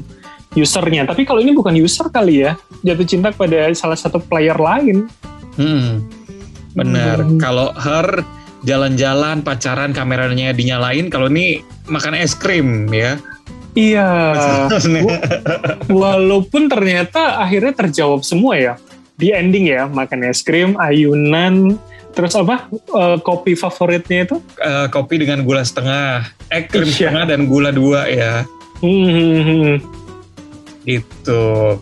usernya. 0.53 1.05
Tapi 1.05 1.25
kalau 1.25 1.41
ini 1.41 1.51
bukan 1.51 1.73
user 1.75 2.09
kali 2.09 2.45
ya, 2.45 2.57
jatuh 2.81 3.05
cinta 3.05 3.29
kepada 3.29 3.69
salah 3.73 3.97
satu 3.97 4.17
player 4.21 4.55
lain. 4.55 5.05
Mm. 5.53 6.01
bener 6.73 7.21
Hmm. 7.21 7.37
kalau 7.37 7.69
Her 7.77 8.25
jalan-jalan 8.65 9.45
pacaran 9.45 9.93
kameranya 9.93 10.49
dinyalain 10.49 11.05
kalau 11.13 11.29
ini 11.29 11.61
makan 11.85 12.17
es 12.17 12.33
krim 12.33 12.89
ya 12.89 13.21
Iya. 13.73 14.69
Walaupun 15.89 16.69
ternyata 16.69 17.41
akhirnya 17.41 17.73
terjawab 17.73 18.21
semua 18.21 18.53
ya 18.57 18.73
di 19.13 19.29
ending 19.29 19.69
ya, 19.69 19.85
makan 19.85 20.25
es 20.25 20.41
krim, 20.41 20.73
ayunan, 20.77 21.77
terus 22.13 22.33
apa 22.33 22.69
eh, 22.73 23.17
kopi 23.21 23.53
favoritnya 23.53 24.25
itu? 24.25 24.37
Eh, 24.57 24.87
kopi 24.89 25.21
dengan 25.21 25.41
gula 25.45 25.61
setengah 25.61 26.25
eh 26.49 26.65
krim 26.65 26.89
Iya. 26.89 27.13
setengah 27.13 27.25
dan 27.29 27.45
gula 27.45 27.69
dua 27.69 28.09
ya 28.09 28.45
Hmm, 28.81 29.77
Itu. 30.85 31.77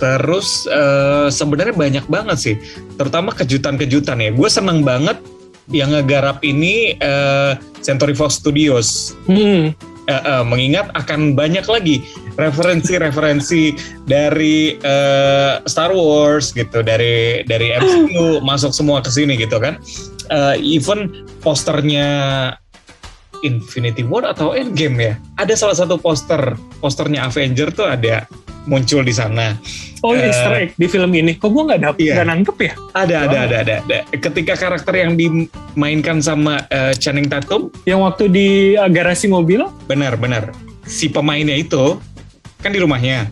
Terus 0.00 0.64
eh, 0.64 1.28
sebenarnya 1.28 1.76
banyak 1.76 2.06
banget 2.08 2.38
sih, 2.40 2.54
terutama 2.96 3.36
kejutan-kejutan 3.36 4.16
ya. 4.24 4.30
Gue 4.32 4.48
seneng 4.48 4.80
banget 4.80 5.20
yang 5.68 5.92
ngegarap 5.92 6.40
ini 6.40 6.96
eh, 6.96 7.52
Century 7.84 8.16
Fox 8.16 8.40
Studios. 8.40 9.14
hmm. 9.28 9.90
Eh, 10.10 10.22
eh, 10.26 10.42
mengingat 10.42 10.90
akan 10.98 11.38
banyak 11.38 11.62
lagi 11.70 12.02
referensi-referensi 12.34 13.78
dari 14.10 14.74
eh, 14.74 15.62
Star 15.70 15.94
Wars 15.94 16.50
gitu, 16.50 16.82
dari 16.82 17.46
dari 17.46 17.70
MCU 17.78 18.40
masuk 18.48 18.74
semua 18.74 18.98
ke 19.06 19.10
sini 19.12 19.38
gitu 19.38 19.62
kan. 19.62 19.78
Eh, 20.32 20.56
even 20.58 21.14
posternya 21.46 22.08
Infinity 23.42 24.02
War 24.02 24.28
atau 24.28 24.52
Endgame 24.52 24.96
ya. 25.00 25.14
Ada 25.36 25.54
salah 25.56 25.76
satu 25.76 25.96
poster, 25.96 26.54
posternya 26.78 27.24
Avenger 27.24 27.70
tuh 27.70 27.88
ada 27.88 28.24
muncul 28.64 29.00
di 29.00 29.10
sana. 29.10 29.56
Oh 30.00 30.16
Eh, 30.16 30.32
Easter 30.32 30.52
egg 30.56 30.70
di 30.76 30.88
film 30.88 31.12
ini, 31.12 31.36
kok 31.36 31.48
gue 31.48 31.60
nggak 31.60 31.80
dapet, 31.80 32.00
Iya. 32.00 32.14
nggak 32.16 32.28
nangkep 32.28 32.56
ya? 32.56 32.72
Ada, 32.96 33.14
ada, 33.20 33.36
Wow. 33.36 33.44
ada, 33.44 33.56
ada, 33.60 33.74
ada. 33.84 33.98
Ketika 34.16 34.54
karakter 34.56 34.94
yang 34.96 35.12
dimainkan 35.16 36.20
sama 36.20 36.64
eh, 36.68 36.92
Channing 36.96 37.28
Tatum, 37.28 37.68
Yang 37.84 38.00
waktu 38.00 38.24
di 38.28 38.48
eh, 38.76 38.88
garasi 38.88 39.28
mobil, 39.28 39.64
benar, 39.84 40.16
benar. 40.16 40.52
Si 40.84 41.08
pemainnya 41.08 41.52
itu 41.52 42.00
kan 42.60 42.72
di 42.72 42.80
rumahnya. 42.80 43.28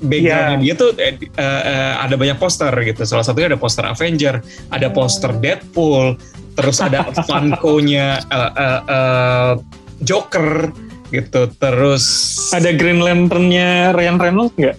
Backgroundnya 0.00 0.56
Iya. 0.56 0.64
dia 0.64 0.74
tuh 0.74 0.90
eh, 0.96 1.14
eh, 1.36 1.92
ada 2.00 2.14
banyak 2.16 2.40
poster 2.40 2.72
gitu. 2.82 3.04
Salah 3.04 3.24
satunya 3.24 3.52
ada 3.52 3.60
poster 3.60 3.84
Avenger, 3.84 4.40
ada 4.72 4.88
poster 4.88 5.30
Deadpool, 5.36 6.16
terus 6.56 6.80
ada 6.80 7.04
Funko-nya 7.28 8.24
eh, 8.24 8.52
eh, 8.56 8.80
eh, 8.88 9.52
Joker 10.00 10.72
gitu. 11.12 11.52
Terus 11.54 12.04
ada 12.50 12.72
Green 12.72 13.04
Lantern-nya 13.04 13.92
Ryan 13.92 14.16
Reynolds 14.16 14.56
nggak? 14.56 14.76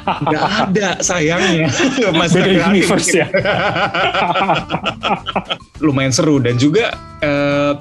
nggak 0.00 0.70
ada 0.70 1.02
sayangnya. 1.02 1.66
Masih 2.20 2.40
Beda 2.46 2.70
universe 2.70 3.10
ya. 3.10 3.26
lumayan 5.84 6.12
seru 6.14 6.38
dan 6.38 6.54
juga 6.60 6.94
eh, 7.18 7.72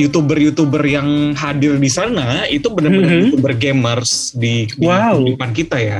youtuber-youtuber 0.00 0.80
yang 0.82 1.36
hadir 1.36 1.76
di 1.76 1.90
sana 1.92 2.48
itu 2.48 2.72
benar-benar 2.72 3.10
Mhm. 3.10 3.20
youtuber 3.28 3.52
gamers 3.54 4.32
di, 4.32 4.64
di 4.72 4.86
Wow. 4.86 5.20
kehidupan 5.20 5.50
kita 5.52 5.76
ya. 5.76 5.98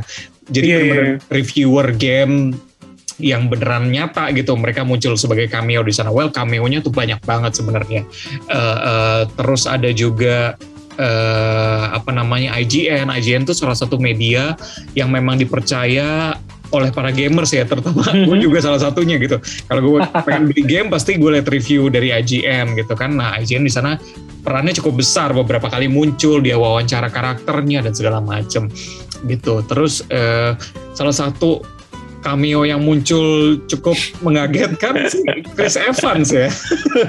Jadi 0.49 0.64
Iya, 0.66 0.76
benar-benar 0.80 1.07
iya. 1.07 1.16
reviewer 1.28 1.87
game 1.95 2.35
yang 3.21 3.52
beneran 3.52 3.92
nyata 3.92 4.33
gitu. 4.33 4.57
Mereka 4.57 4.83
muncul 4.83 5.12
sebagai 5.14 5.47
cameo 5.47 5.85
di 5.85 5.92
sana. 5.92 6.09
Well, 6.09 6.33
cameo-nya 6.33 6.80
tuh 6.80 6.90
banyak 6.90 7.21
banget 7.23 7.52
sebenarnya. 7.61 8.02
Eh, 8.49 8.78
eh, 8.80 9.23
terus 9.37 9.69
ada 9.69 9.92
juga 9.92 10.57
eh, 11.00 11.85
apa 11.97 12.12
namanya 12.12 12.52
IGN. 12.61 13.09
IGN 13.09 13.49
tuh 13.49 13.57
salah 13.57 13.73
satu 13.73 13.97
media 13.97 14.52
yang 14.92 15.09
memang 15.09 15.40
dipercaya 15.40 16.37
oleh 16.71 16.91
para 16.91 17.11
gamers 17.11 17.50
ya, 17.50 17.67
terutama 17.67 18.07
gue 18.07 18.31
Mhm. 18.31 18.43
juga 18.43 18.59
salah 18.61 18.79
satunya 18.79 19.19
gitu. 19.19 19.37
Kalau 19.67 19.81
gue 19.83 19.99
pengen 20.27 20.49
beli 20.49 20.62
game 20.62 20.89
pasti 20.89 21.19
gue 21.19 21.31
lihat 21.35 21.50
review 21.50 21.87
dari 21.87 22.11
IGN 22.11 22.75
gitu 22.75 22.95
kan. 22.95 23.15
Nah 23.15 23.39
IGN 23.39 23.67
di 23.67 23.73
sana 23.73 23.99
perannya 24.41 24.73
cukup 24.73 25.03
besar 25.03 25.31
beberapa 25.31 25.67
kali 25.67 25.87
muncul 25.87 26.41
dia 26.41 26.57
wawancara 26.57 27.11
karakternya 27.11 27.83
dan 27.83 27.93
segala 27.93 28.19
macem 28.19 28.71
gitu. 29.27 29.61
Terus 29.67 30.07
eh, 30.09 30.55
salah 30.95 31.12
satu 31.12 31.61
cameo 32.21 32.62
yang 32.62 32.85
muncul 32.85 33.57
cukup 33.65 33.97
mengagetkan 34.21 35.09
Chris 35.57 35.75
Evans 35.75 36.29
ya. 36.29 36.53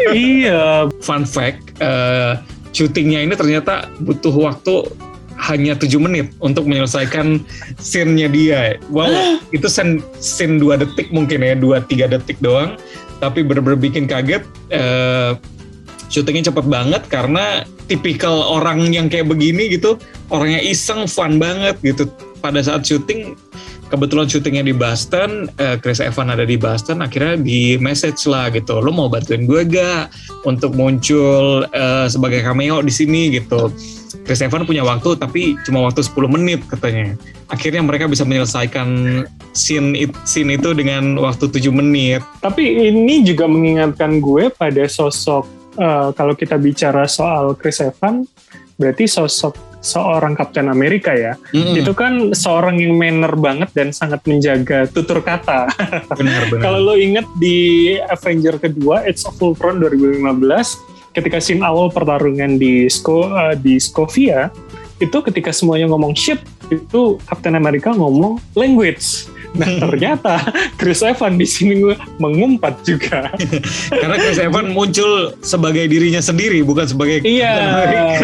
iya, 0.09 0.87
Fun 1.03 1.23
fact, 1.23 1.75
eh, 1.79 2.39
syutingnya 2.71 3.19
ini 3.19 3.35
ternyata 3.35 3.91
butuh 3.99 4.31
waktu 4.31 4.87
hanya 5.41 5.73
tujuh 5.73 5.97
menit 5.97 6.29
untuk 6.37 6.69
menyelesaikan 6.69 7.41
scene-nya 7.81 8.29
dia. 8.29 8.61
Wow, 8.93 9.09
itu 9.55 9.65
scene, 9.65 9.99
scene 10.21 10.61
2 10.61 10.81
detik 10.81 11.09
mungkin 11.09 11.41
ya, 11.41 11.57
2-3 11.57 12.13
detik 12.13 12.37
doang. 12.39 12.77
Tapi 13.17 13.41
bener-bener 13.45 13.77
bikin 13.77 14.05
kaget. 14.05 14.45
eh, 14.69 15.33
syutingnya 16.11 16.51
cepet 16.51 16.67
banget 16.67 17.07
karena 17.07 17.63
tipikal 17.87 18.43
orang 18.43 18.91
yang 18.91 19.07
kayak 19.07 19.31
begini 19.31 19.71
gitu 19.71 19.95
orangnya 20.27 20.59
iseng 20.59 21.07
fun 21.07 21.39
banget 21.39 21.79
gitu 21.79 22.11
pada 22.43 22.59
saat 22.59 22.83
syuting 22.83 23.39
kebetulan 23.87 24.27
syutingnya 24.27 24.67
di 24.67 24.75
Boston 24.75 25.47
eh, 25.55 25.79
Chris 25.79 26.03
Evans 26.03 26.35
ada 26.35 26.43
di 26.43 26.59
Boston 26.59 26.99
akhirnya 26.99 27.39
di 27.39 27.79
message 27.79 28.27
lah 28.27 28.51
gitu 28.51 28.83
lo 28.83 28.91
mau 28.91 29.07
bantuin 29.07 29.47
gue 29.47 29.63
gak 29.71 30.11
untuk 30.43 30.75
muncul 30.75 31.63
eh, 31.71 32.07
sebagai 32.11 32.43
cameo 32.43 32.83
di 32.83 32.91
sini 32.91 33.31
gitu 33.31 33.71
Chris 34.31 34.47
Evans 34.47 34.63
punya 34.63 34.79
waktu 34.87 35.19
tapi 35.19 35.59
cuma 35.67 35.83
waktu 35.83 35.99
10 35.99 36.15
menit 36.31 36.63
katanya 36.71 37.19
akhirnya 37.51 37.83
mereka 37.83 38.07
bisa 38.07 38.23
menyelesaikan 38.23 38.87
scene, 39.51 39.91
it- 40.07 40.15
scene 40.23 40.55
itu 40.55 40.71
dengan 40.71 41.19
waktu 41.19 41.51
7 41.51 41.67
menit 41.67 42.23
Tapi 42.39 42.63
ini 42.87 43.27
juga 43.27 43.43
mengingatkan 43.51 44.23
gue 44.23 44.47
pada 44.55 44.87
sosok 44.87 45.75
eh, 45.75 46.09
kalau 46.15 46.31
kita 46.31 46.55
bicara 46.55 47.11
soal 47.11 47.59
Chris 47.59 47.83
Evans, 47.83 48.31
berarti 48.79 49.03
sosok 49.03 49.71
seorang 49.81 50.37
Kapten 50.37 50.69
Amerika 50.69 51.11
ya. 51.11 51.33
Mm-mm. 51.51 51.73
Itu 51.75 51.91
kan 51.97 52.31
seorang 52.31 52.77
yang 52.77 52.95
manner 52.95 53.33
banget 53.33 53.73
dan 53.73 53.89
sangat 53.89 54.21
menjaga 54.29 54.85
tutur 54.87 55.25
kata. 55.25 55.67
benar-benar 56.13 56.61
Kalau 56.69 56.79
lo 56.79 56.93
inget 56.93 57.25
di 57.35 57.91
Avenger 57.97 58.61
kedua, 58.61 59.03
Age 59.03 59.25
of 59.25 59.41
Ultron 59.41 59.81
2015, 59.81 60.21
ketika 61.11 61.43
scene 61.43 61.63
awal 61.63 61.91
pertarungan 61.91 62.55
di 62.55 62.87
Sko, 62.87 63.31
eh, 63.31 63.55
di 63.59 63.77
Scovia, 63.79 64.51
itu 65.01 65.17
ketika 65.25 65.49
semuanya 65.51 65.89
ngomong 65.91 66.13
ship, 66.13 66.39
itu 66.71 67.19
Captain 67.27 67.57
America 67.57 67.91
ngomong 67.91 68.39
language. 68.55 69.27
Nah 69.51 69.67
ternyata 69.67 70.39
Chris 70.79 71.03
Evans 71.03 71.35
di 71.35 71.43
sini 71.43 71.75
mengumpat 72.15 72.87
juga. 72.87 73.27
karena 74.01 74.15
Chris 74.15 74.39
Evans 74.39 74.71
muncul 74.71 75.35
sebagai 75.43 75.91
dirinya 75.91 76.23
sendiri 76.23 76.63
bukan 76.63 76.87
sebagai 76.87 77.19
Iya. 77.27 77.51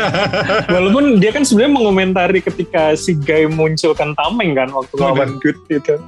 Walaupun 0.73 1.19
dia 1.19 1.35
kan 1.35 1.43
sebenarnya 1.43 1.73
mengomentari 1.75 2.39
ketika 2.39 2.95
si 2.95 3.17
Guy 3.19 3.51
munculkan 3.51 4.15
tameng 4.15 4.55
kan 4.55 4.71
waktu 4.71 4.95
lawan 4.95 5.35
Good 5.43 5.59
gitu. 5.67 5.99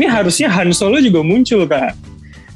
Ini 0.00 0.06
harusnya 0.08 0.48
Han 0.48 0.72
Solo 0.72 0.96
juga 0.96 1.20
muncul 1.20 1.68
kak. 1.68 2.11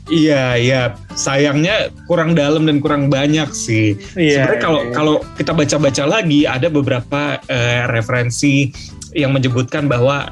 Iya, 0.07 0.55
iya. 0.55 0.83
Sayangnya 1.19 1.91
kurang 2.07 2.39
dalam 2.39 2.67
dan 2.67 2.79
kurang 2.79 3.11
banyak 3.11 3.51
sih. 3.51 3.99
Iya. 4.15 4.47
Sebenarnya 4.47 4.61
kalau 4.63 4.81
iya. 4.83 4.93
kalau 4.95 5.15
kita 5.35 5.53
baca-baca 5.53 6.05
lagi 6.07 6.41
ada 6.47 6.71
beberapa 6.71 7.43
eh, 7.51 7.85
referensi 7.91 8.71
yang 9.17 9.35
menyebutkan 9.35 9.91
bahwa 9.91 10.31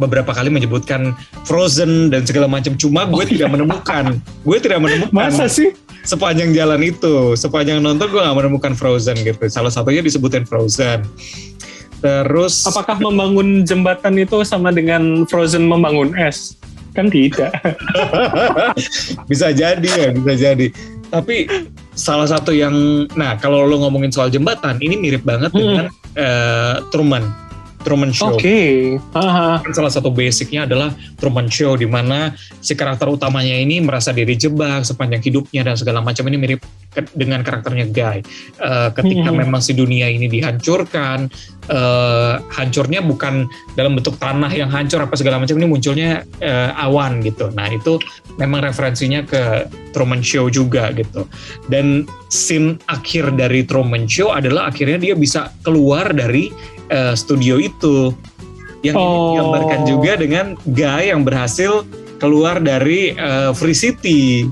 beberapa 0.00 0.32
kali 0.32 0.48
menyebutkan 0.48 1.12
Frozen 1.44 2.08
dan 2.08 2.24
segala 2.24 2.48
macam. 2.48 2.72
Cuma 2.80 3.04
gue 3.04 3.24
tidak 3.28 3.52
menemukan. 3.52 4.16
Gue 4.42 4.58
tidak 4.58 4.80
menemukan 4.80 5.12
Masa 5.12 5.44
sih? 5.46 5.76
sepanjang 6.02 6.56
jalan 6.56 6.80
itu. 6.82 7.36
Sepanjang 7.38 7.84
nonton 7.84 8.08
gue 8.08 8.20
nggak 8.20 8.36
menemukan 8.36 8.72
Frozen 8.72 9.20
gitu. 9.22 9.44
Salah 9.52 9.70
satunya 9.70 10.00
disebutin 10.00 10.48
Frozen. 10.48 11.04
Terus 12.02 12.66
Apakah 12.66 12.98
membangun 12.98 13.62
jembatan 13.62 14.18
itu 14.18 14.42
sama 14.42 14.74
dengan 14.74 15.22
Frozen 15.30 15.70
membangun 15.70 16.18
es? 16.18 16.58
Kan 16.92 17.08
tidak. 17.08 17.52
bisa 19.30 19.48
jadi 19.52 19.88
ya, 19.88 20.08
bisa 20.12 20.34
jadi. 20.36 20.66
Tapi 21.12 21.44
salah 21.92 22.24
satu 22.24 22.52
yang, 22.52 23.04
nah 23.12 23.36
kalau 23.36 23.68
lo 23.68 23.76
ngomongin 23.80 24.08
soal 24.08 24.32
jembatan, 24.32 24.80
ini 24.80 24.96
mirip 24.96 25.24
banget 25.24 25.52
Hmm. 25.52 25.60
dengan 25.60 25.86
eh, 26.16 26.74
Truman, 26.92 27.24
Truman 27.82 28.14
Show. 28.14 28.38
Oke. 28.38 28.96
Aha. 29.12 29.60
Kan 29.60 29.72
salah 29.74 29.92
satu 29.92 30.08
basicnya 30.08 30.64
adalah 30.64 30.94
Truman 31.18 31.50
Show 31.50 31.74
di 31.74 31.84
mana 31.84 32.32
si 32.58 32.72
karakter 32.72 33.10
utamanya 33.10 33.52
ini 33.52 33.82
merasa 33.82 34.10
diri 34.10 34.32
jebak 34.34 34.86
sepanjang 34.86 35.20
hidupnya 35.20 35.66
dan 35.66 35.74
segala 35.74 36.00
macam 36.00 36.24
ini 36.30 36.38
mirip 36.38 36.60
ke- 36.88 37.12
dengan 37.12 37.42
karakternya 37.42 37.90
Guy. 37.90 38.22
Eh, 38.58 38.88
ketika 38.94 39.28
Hmm. 39.28 39.38
memang 39.42 39.60
si 39.60 39.74
dunia 39.74 40.06
ini 40.06 40.26
dihancurkan, 40.26 41.26
eh, 41.66 42.34
hancurnya 42.38 43.02
bukan 43.02 43.46
dalam 43.74 43.98
bentuk 43.98 44.16
tanah 44.16 44.50
yang 44.50 44.70
hancur 44.70 45.02
apa 45.02 45.18
segala 45.18 45.42
macam 45.42 45.58
ini 45.58 45.66
munculnya 45.66 46.22
eh, 46.38 46.70
awan 46.78 47.22
gitu. 47.22 47.50
Nah 47.50 47.66
itu 47.68 47.98
memang 48.38 48.62
referensinya 48.62 49.22
ke 49.22 49.66
Truman 49.92 50.24
Show 50.24 50.48
juga 50.48 50.88
gitu. 50.94 51.28
Dan 51.68 52.08
scene 52.32 52.80
akhir 52.88 53.36
dari 53.36 53.62
Truman 53.62 54.08
Show 54.08 54.32
adalah 54.32 54.72
akhirnya 54.72 54.96
dia 54.96 55.14
bisa 55.14 55.52
keluar 55.60 56.16
dari 56.16 56.48
eh, 56.92 57.14
studio 57.16 57.56
itu 57.56 58.12
yang 58.84 58.94
ini 58.94 59.06
Oh. 59.08 59.32
digambarkan 59.32 59.80
juga 59.86 60.12
dengan 60.14 60.46
Guy 60.68 61.08
yang 61.08 61.24
berhasil 61.24 61.86
keluar 62.18 62.60
dari 62.60 63.16
eh, 63.16 63.50
Free 63.56 63.74
City 63.74 64.46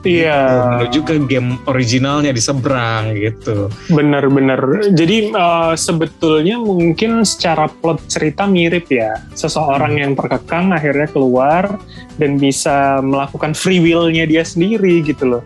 Iya. 0.00 0.80
menuju 0.80 1.04
ke 1.04 1.20
game 1.28 1.60
originalnya 1.68 2.32
di 2.32 2.40
seberang 2.40 3.12
gitu. 3.12 3.68
Benar-benar. 3.92 4.88
Jadi 4.96 5.28
eh, 5.28 5.74
sebetulnya 5.76 6.56
mungkin 6.56 7.20
secara 7.20 7.68
plot 7.68 8.08
cerita 8.08 8.48
mirip 8.48 8.88
ya. 8.88 9.20
Seseorang 9.36 9.92
Hmm. 9.92 10.00
yang 10.00 10.12
terkekang 10.16 10.72
akhirnya 10.72 11.04
keluar 11.04 11.76
dan 12.16 12.40
bisa 12.40 13.04
melakukan 13.04 13.52
free 13.52 13.76
will-nya 13.76 14.24
dia 14.24 14.40
sendiri 14.40 15.04
gitu 15.04 15.36
loh. 15.36 15.42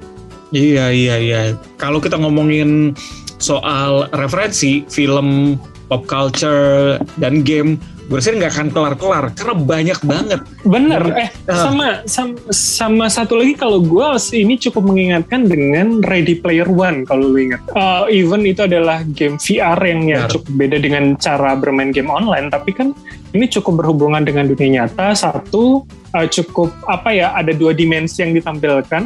Iya 0.54 0.94
iya 0.94 1.18
iya. 1.18 1.40
Kalau 1.74 1.98
kita 1.98 2.14
ngomongin 2.14 2.94
soal 3.42 4.06
referensi 4.14 4.86
film 4.86 5.58
pop 5.86 6.08
culture 6.08 6.96
dan 7.20 7.44
game, 7.44 7.76
gue 8.08 8.16
rasa 8.20 8.36
nggak 8.36 8.52
akan 8.52 8.68
kelar-kelar 8.72 9.24
karena 9.32 9.54
banyak 9.56 9.98
banget. 10.04 10.40
Bener. 10.64 11.02
Eh 11.16 11.28
Ah. 11.44 11.68
sama, 11.68 11.86
sama 12.08 12.36
sama 12.48 13.06
satu 13.12 13.36
lagi 13.36 13.52
kalau 13.52 13.80
gue 13.80 14.06
ini 14.32 14.56
cukup 14.56 14.88
mengingatkan 14.88 15.44
dengan 15.44 16.00
Ready 16.00 16.40
Player 16.40 16.64
One 16.64 17.04
kalau 17.04 17.28
lu 17.28 17.36
ingat. 17.36 17.60
Eh, 17.76 18.24
even 18.24 18.48
itu 18.48 18.64
adalah 18.64 19.04
game 19.12 19.36
VR 19.36 19.76
yang 19.84 20.00
ya 20.08 20.20
cukup 20.24 20.52
beda 20.56 20.76
dengan 20.80 21.16
cara 21.20 21.52
bermain 21.52 21.92
game 21.92 22.08
online, 22.08 22.48
tapi 22.48 22.72
kan 22.72 22.96
ini 23.36 23.44
cukup 23.44 23.84
berhubungan 23.84 24.24
dengan 24.24 24.48
dunia 24.48 24.84
nyata. 24.84 25.12
Satu 25.12 25.84
eh, 26.16 26.28
cukup 26.32 26.72
apa 26.88 27.12
ya 27.12 27.36
ada 27.36 27.52
dua 27.52 27.76
dimensi 27.76 28.24
yang 28.24 28.32
ditampilkan 28.32 29.02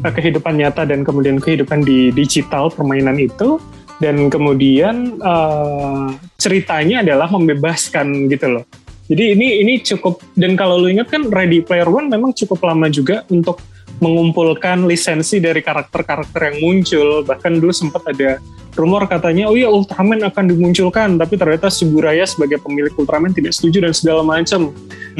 eh, 0.00 0.12
kehidupan 0.12 0.56
nyata 0.56 0.88
dan 0.88 1.04
kemudian 1.04 1.36
kehidupan 1.36 1.84
di 1.84 2.08
digital 2.12 2.72
permainan 2.72 3.20
itu. 3.20 3.60
Dan 4.00 4.30
kemudian 4.32 5.18
eh, 5.20 6.06
ceritanya 6.38 7.02
adalah 7.04 7.28
membebaskan 7.32 8.30
gitu 8.30 8.60
loh. 8.60 8.64
Jadi 9.10 9.34
ini 9.34 9.60
ini 9.60 9.82
cukup 9.82 10.22
dan 10.38 10.54
kalau 10.54 10.78
lu 10.78 10.88
ingat 10.88 11.10
kan 11.10 11.26
Ready 11.26 11.60
Player 11.60 11.90
One 11.90 12.08
memang 12.08 12.32
cukup 12.32 12.64
lama 12.64 12.86
juga 12.88 13.26
untuk 13.28 13.60
mengumpulkan 14.00 14.82
lisensi 14.88 15.38
dari 15.38 15.60
karakter-karakter 15.62 16.40
yang 16.50 16.56
muncul. 16.62 17.22
Bahkan 17.22 17.62
dulu 17.62 17.70
sempat 17.70 18.02
ada 18.08 18.42
rumor 18.74 19.04
katanya, 19.06 19.46
oh 19.46 19.54
iya 19.54 19.68
Ultraman 19.68 20.24
akan 20.26 20.44
dimunculkan, 20.48 21.20
tapi 21.20 21.36
ternyata 21.36 21.68
Suburaya 21.68 22.24
sebagai 22.24 22.58
pemilik 22.58 22.90
Ultraman 22.96 23.30
tidak 23.30 23.52
setuju 23.52 23.84
dan 23.84 23.92
segala 23.92 24.24
macam. 24.24 24.72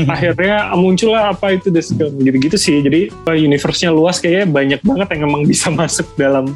Akhirnya 0.08 0.72
muncullah 0.72 1.36
apa 1.36 1.54
itu 1.54 1.68
dan 1.68 1.84
segala 1.84 2.10
gitu-gitu 2.16 2.56
sih. 2.56 2.80
Jadi 2.80 3.12
uh, 3.12 3.36
universe-nya 3.36 3.92
luas 3.92 4.18
kayaknya 4.18 4.46
banyak 4.48 4.80
banget 4.82 5.08
yang 5.14 5.22
emang 5.28 5.42
bisa 5.44 5.68
masuk 5.80 6.08
dalam 6.16 6.50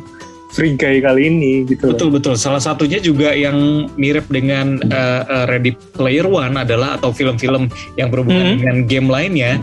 Guy 0.57 1.05
kali 1.05 1.29
ini 1.29 1.53
gitu. 1.65 1.93
Betul 1.93 2.09
betul. 2.11 2.35
Salah 2.35 2.59
satunya 2.59 2.97
juga 2.97 3.31
yang 3.31 3.87
mirip 3.95 4.25
dengan 4.27 4.81
uh, 4.89 5.45
Ready 5.45 5.77
Player 5.93 6.25
One 6.25 6.57
adalah 6.57 6.97
atau 6.97 7.13
film-film 7.13 7.69
yang 7.95 8.09
berhubungan 8.09 8.57
Hmm. 8.57 8.59
dengan 8.59 8.77
game 8.85 9.09
lainnya. 9.09 9.61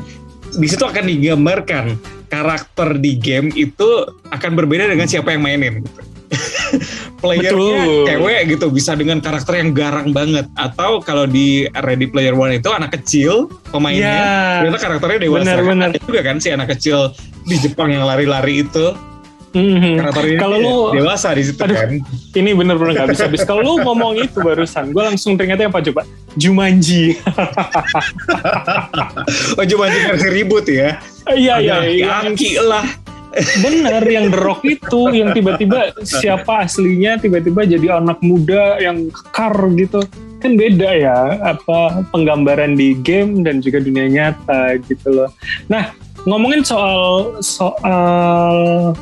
Di 0.53 0.69
situ 0.69 0.85
akan 0.85 1.09
digambarkan 1.09 1.97
karakter 2.29 2.97
di 2.97 3.17
game 3.17 3.49
itu 3.53 3.89
akan 4.29 4.51
berbeda 4.53 4.85
dengan 4.85 5.09
siapa 5.09 5.33
yang 5.33 5.41
mainin. 5.41 5.81
Gitu. 5.81 6.01
Playernya 7.21 7.77
cewek 8.05 8.41
gitu 8.49 8.65
bisa 8.67 8.93
dengan 8.93 9.17
karakter 9.17 9.55
yang 9.55 9.71
garang 9.71 10.11
banget 10.11 10.49
atau 10.53 10.99
kalau 10.99 11.23
di 11.23 11.69
Ready 11.71 12.09
Player 12.09 12.33
One 12.33 12.53
itu 12.53 12.67
anak 12.67 12.93
kecil 12.93 13.47
pemainnya 13.69 14.03
Iya. 14.03 14.29
ternyata 14.59 14.79
karakternya 14.81 15.19
dewasa. 15.21 15.45
Benar, 15.45 15.59
benar. 15.63 15.87
Ada 15.89 15.99
juga 16.01 16.21
kan 16.21 16.35
si 16.37 16.49
anak 16.49 16.67
kecil 16.69 17.13
di 17.43 17.55
Jepang 17.57 17.89
yang 17.89 18.03
lari-lari 18.03 18.61
itu 18.61 18.91
Mhm. 19.53 20.01
karakternya 20.01 20.37
Kalau 20.37 20.57
lu- 20.57 20.91
dewasa 20.91 21.29
di 21.31 21.43
situ 21.43 21.61
Aduh. 21.61 21.77
kan. 21.77 21.89
Ini 22.33 22.49
bener-bener 22.51 22.91
gak 22.95 23.07
bisa 23.09 23.23
habis. 23.25 23.41
Kalau 23.43 23.61
lu 23.61 23.73
ngomong 23.79 24.17
itu 24.17 24.37
barusan, 24.37 24.89
gue 24.89 25.03
langsung 25.03 25.37
teringatnya 25.37 25.69
apa 25.69 25.79
coba? 25.79 26.01
Jumanji. 26.33 27.13
Oh 29.53 29.65
cuma 29.65 29.85
versi 29.87 30.29
ribut 30.29 30.65
ya. 30.65 30.97
Iya 31.27 31.55
iya. 31.59 31.73
Ada 31.79 31.89
yang- 31.89 32.33
Aki 32.33 32.51
lah. 32.59 32.85
Bener 33.59 34.03
yang 34.05 34.29
The 34.29 34.39
Rock 34.39 34.61
itu 34.63 35.09
yang 35.11 35.33
tiba-tiba 35.33 35.89
siapa 35.99 36.65
aslinya 36.65 37.17
tiba-tiba 37.17 37.65
jadi 37.65 37.97
anak 37.97 38.21
muda 38.21 38.77
yang 38.77 39.09
kekar 39.09 39.57
gitu 39.73 40.05
kan 40.37 40.53
beda 40.53 40.89
ya 40.91 41.17
apa 41.41 42.03
penggambaran 42.09 42.75
di 42.75 42.93
game 42.95 43.41
dan 43.41 43.57
juga 43.57 43.79
dunia 43.79 44.05
nyata 44.05 44.77
gitu 44.85 45.09
loh. 45.09 45.29
Nah 45.65 45.97
ngomongin 46.23 46.61
soal 46.61 47.33
soal 47.39 48.93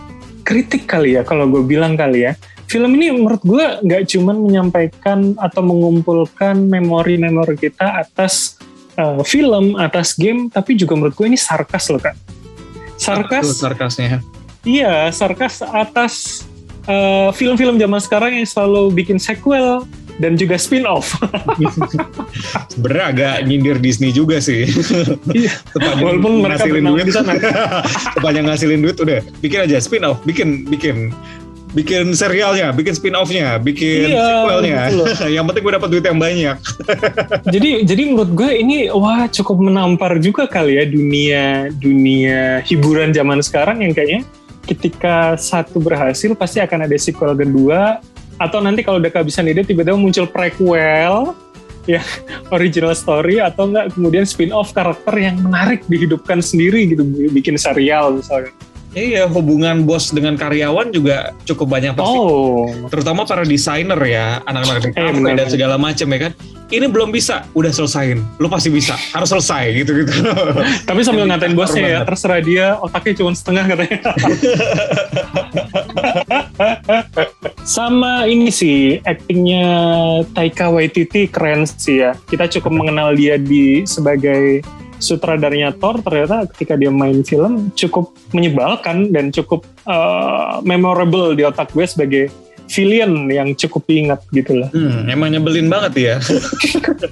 kritik 0.41 0.89
kali 0.89 1.17
ya 1.17 1.21
kalau 1.25 1.47
gue 1.47 1.63
bilang 1.63 1.95
kali 1.95 2.29
ya 2.29 2.33
film 2.71 2.95
ini 2.95 3.11
menurut 3.11 3.43
gue 3.43 3.65
nggak 3.83 4.15
cuman 4.15 4.37
menyampaikan 4.39 5.35
atau 5.35 5.61
mengumpulkan 5.63 6.55
memori-memori 6.71 7.59
kita 7.59 7.99
atas 7.99 8.55
uh, 8.95 9.19
film 9.27 9.75
atas 9.75 10.15
game 10.15 10.47
tapi 10.47 10.79
juga 10.79 10.95
menurut 10.95 11.15
gue 11.15 11.27
ini 11.27 11.39
sarkas 11.39 11.91
loh 11.91 11.99
kak 11.99 12.15
sarkas 13.01 13.43
Betul, 13.49 13.57
sarkasnya. 13.57 14.21
iya 14.61 15.09
sarkas 15.09 15.65
atas 15.65 16.45
eh, 16.85 17.29
film-film 17.33 17.81
zaman 17.81 17.97
sekarang 17.97 18.31
yang 18.37 18.45
selalu 18.45 18.93
bikin 18.93 19.17
sequel 19.17 19.89
dan 20.17 20.35
juga 20.35 20.59
spin-off. 20.59 21.15
Sebenarnya 22.73 23.05
agak 23.13 23.35
nyindir 23.47 23.77
Disney 23.79 24.11
juga 24.11 24.41
sih. 24.41 24.67
Iya. 25.31 25.53
Walaupun 25.77 26.43
mereka 26.43 26.67
ngasilin 26.67 26.85
duit 26.85 27.05
di 27.07 27.13
sana. 27.15 27.33
sepanjang 28.17 28.45
ngasilin 28.49 28.81
duit 28.83 28.97
udah 28.99 29.19
bikin 29.39 29.59
aja 29.63 29.77
spin 29.79 30.03
off, 30.03 30.19
bikin 30.27 30.67
bikin 30.67 31.15
bikin 31.71 32.11
serialnya, 32.11 32.75
bikin 32.75 32.91
spin 32.91 33.15
offnya, 33.15 33.55
bikin 33.55 34.11
Iya, 34.11 34.43
sequelnya. 34.43 34.79
yang 35.39 35.47
penting 35.47 35.63
gue 35.63 35.73
dapat 35.79 35.89
duit 35.89 36.03
yang 36.03 36.19
banyak. 36.19 36.57
jadi 37.47 37.69
jadi 37.87 38.01
menurut 38.11 38.31
gue 38.35 38.51
ini 38.59 38.77
wah 38.91 39.25
cukup 39.31 39.57
menampar 39.71 40.19
juga 40.19 40.45
kali 40.51 40.77
ya 40.77 40.85
dunia 40.85 41.43
dunia 41.79 42.59
hiburan 42.67 43.15
zaman 43.15 43.39
sekarang 43.39 43.81
yang 43.87 43.95
kayaknya 43.95 44.27
ketika 44.67 45.35
satu 45.39 45.81
berhasil 45.81 46.37
pasti 46.37 46.61
akan 46.61 46.85
ada 46.85 46.95
sequel 46.99 47.33
kedua 47.33 48.03
atau 48.41 48.57
nanti 48.57 48.81
kalau 48.81 48.97
udah 48.97 49.13
kehabisan 49.13 49.45
ide 49.45 49.61
tiba-tiba 49.61 49.93
muncul 49.93 50.25
prequel 50.25 51.37
ya 51.85 52.01
original 52.55 52.97
story 52.97 53.37
atau 53.37 53.69
enggak 53.69 53.93
kemudian 53.93 54.25
spin 54.25 54.49
off 54.49 54.73
karakter 54.73 55.13
yang 55.13 55.37
menarik 55.45 55.85
dihidupkan 55.85 56.41
sendiri 56.41 56.89
gitu 56.89 57.05
bikin 57.29 57.57
serial 57.61 58.17
misalnya. 58.17 58.49
Iya, 58.91 59.23
hubungan 59.31 59.87
bos 59.87 60.11
dengan 60.11 60.35
karyawan 60.35 60.91
juga 60.91 61.31
cukup 61.47 61.79
banyak 61.79 61.95
pasti. 61.95 62.17
Oh, 62.19 62.67
Terutama 62.91 63.23
para 63.23 63.47
desainer 63.47 63.95
ya, 64.03 64.43
anak-anak 64.43 64.83
di 64.83 64.89
Eh, 64.91 64.95
kafe 64.99 65.15
benar, 65.15 65.35
dan 65.39 65.47
segala 65.47 65.75
macam 65.79 66.07
ya 66.11 66.19
kan. 66.27 66.33
Ini 66.71 66.87
belum 66.87 67.11
bisa, 67.11 67.43
udah 67.51 67.71
selesain. 67.71 68.23
Lu 68.39 68.47
pasti 68.47 68.71
bisa, 68.71 68.95
harus 69.11 69.27
selesai 69.31 69.83
gitu-gitu. 69.83 70.23
tapi 70.87 71.03
sambil 71.03 71.27
ngatain 71.27 71.55
bosnya 71.55 71.83
ya, 71.83 71.91
banget. 72.03 72.07
terserah 72.07 72.41
dia 72.43 72.65
otaknya 72.79 73.13
cuma 73.19 73.31
setengah 73.35 73.63
katanya. 73.75 73.99
Sama 77.67 78.25
ini 78.27 78.51
sih, 78.51 78.99
actingnya 79.03 79.67
Taika 80.35 80.71
Waititi 80.71 81.27
keren 81.27 81.63
sih 81.67 82.03
ya. 82.03 82.15
Kita 82.27 82.47
cukup 82.47 82.71
mengenal 82.71 83.15
dia 83.15 83.35
di 83.39 83.83
sebagai 83.87 84.63
sutradaranya 85.01 85.73
Thor, 85.75 85.99
ternyata 86.05 86.45
ketika 86.53 86.77
dia 86.77 86.93
main 86.93 87.25
film 87.25 87.73
cukup 87.73 88.13
menyebalkan 88.31 89.09
dan 89.09 89.33
cukup 89.33 89.65
uh, 89.89 90.61
memorable 90.61 91.33
di 91.33 91.41
otak 91.43 91.73
gue 91.73 91.83
sebagai 91.83 92.23
villain 92.71 93.27
yang 93.27 93.51
cukup 93.57 93.83
diingat 93.83 94.23
gitu 94.31 94.63
lah. 94.63 94.69
Hmm, 94.71 95.09
emang 95.11 95.35
nyebelin 95.35 95.67
banget 95.67 95.93
ya. 95.99 96.15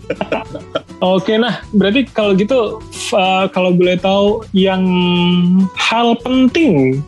Oke, 1.03 1.35
nah 1.35 1.63
berarti 1.75 2.07
kalau 2.11 2.31
gitu 2.35 2.79
uh, 3.11 3.45
kalau 3.51 3.75
boleh 3.75 3.99
tahu 3.99 4.43
yang 4.55 4.83
hal 5.75 6.15
penting 6.23 7.03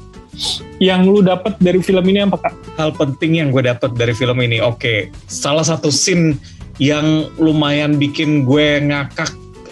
yang 0.82 1.06
lu 1.06 1.22
dapat 1.22 1.56
dari 1.62 1.80
film 1.80 2.04
ini 2.10 2.26
apa 2.26 2.40
kak? 2.40 2.56
Hal 2.76 2.92
penting 2.96 3.40
yang 3.40 3.54
gue 3.54 3.64
dapat 3.64 3.94
dari 3.94 4.16
film 4.16 4.40
ini, 4.42 4.64
oke, 4.64 5.12
salah 5.30 5.64
satu 5.64 5.94
scene 5.94 6.40
yang 6.82 7.30
lumayan 7.38 8.00
bikin 8.00 8.48
gue 8.48 8.82
ngakak 8.90 9.30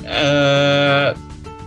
eh, 0.10 1.08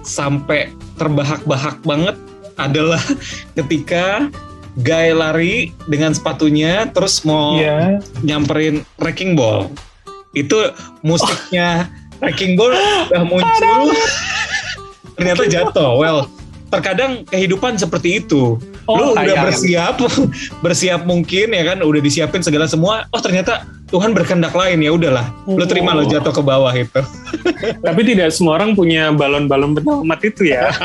sampai 0.02 0.74
terbahak-bahak 0.98 1.78
banget 1.82 2.16
adalah 2.58 3.00
ketika 3.58 4.28
Guy 4.72 5.12
lari 5.12 5.68
dengan 5.84 6.16
sepatunya 6.16 6.88
terus 6.90 7.20
mau 7.28 7.60
Iya. 7.60 8.00
nyamperin 8.24 8.88
wrecking 8.96 9.36
ball. 9.36 9.68
Itu 10.32 10.72
musiknya 11.04 11.92
wrecking 12.24 12.56
ball 12.56 12.72
udah 12.72 13.24
muncul. 13.28 13.92
Ternyata 15.20 15.44
jatuh. 15.44 16.00
Well, 16.00 16.24
terkadang 16.72 17.28
kehidupan 17.28 17.76
seperti 17.76 18.24
itu. 18.24 18.56
Oh, 18.88 18.96
Lu 18.96 19.04
udah 19.12 19.44
bersiap, 19.46 20.00
bersiap 20.64 21.04
mungkin 21.04 21.52
ya 21.52 21.62
kan, 21.68 21.84
udah 21.84 22.00
disiapin 22.00 22.40
segala 22.40 22.64
semua. 22.64 23.04
Oh 23.12 23.20
ternyata 23.20 23.68
Tuhan 23.92 24.16
berkehendak 24.16 24.56
lain 24.56 24.80
ya 24.80 24.90
udahlah. 24.90 25.28
Lu 25.44 25.68
terima 25.68 25.92
lo 25.92 26.02
Oh. 26.02 26.08
jatuh 26.08 26.32
ke 26.32 26.40
bawah 26.40 26.72
itu. 26.72 26.96
Tapi 27.86 28.00
tidak 28.02 28.32
semua 28.32 28.56
orang 28.56 28.72
punya 28.72 29.12
balon-balon 29.12 29.76
penyelamat 29.76 30.20
itu 30.26 30.48
ya. 30.48 30.72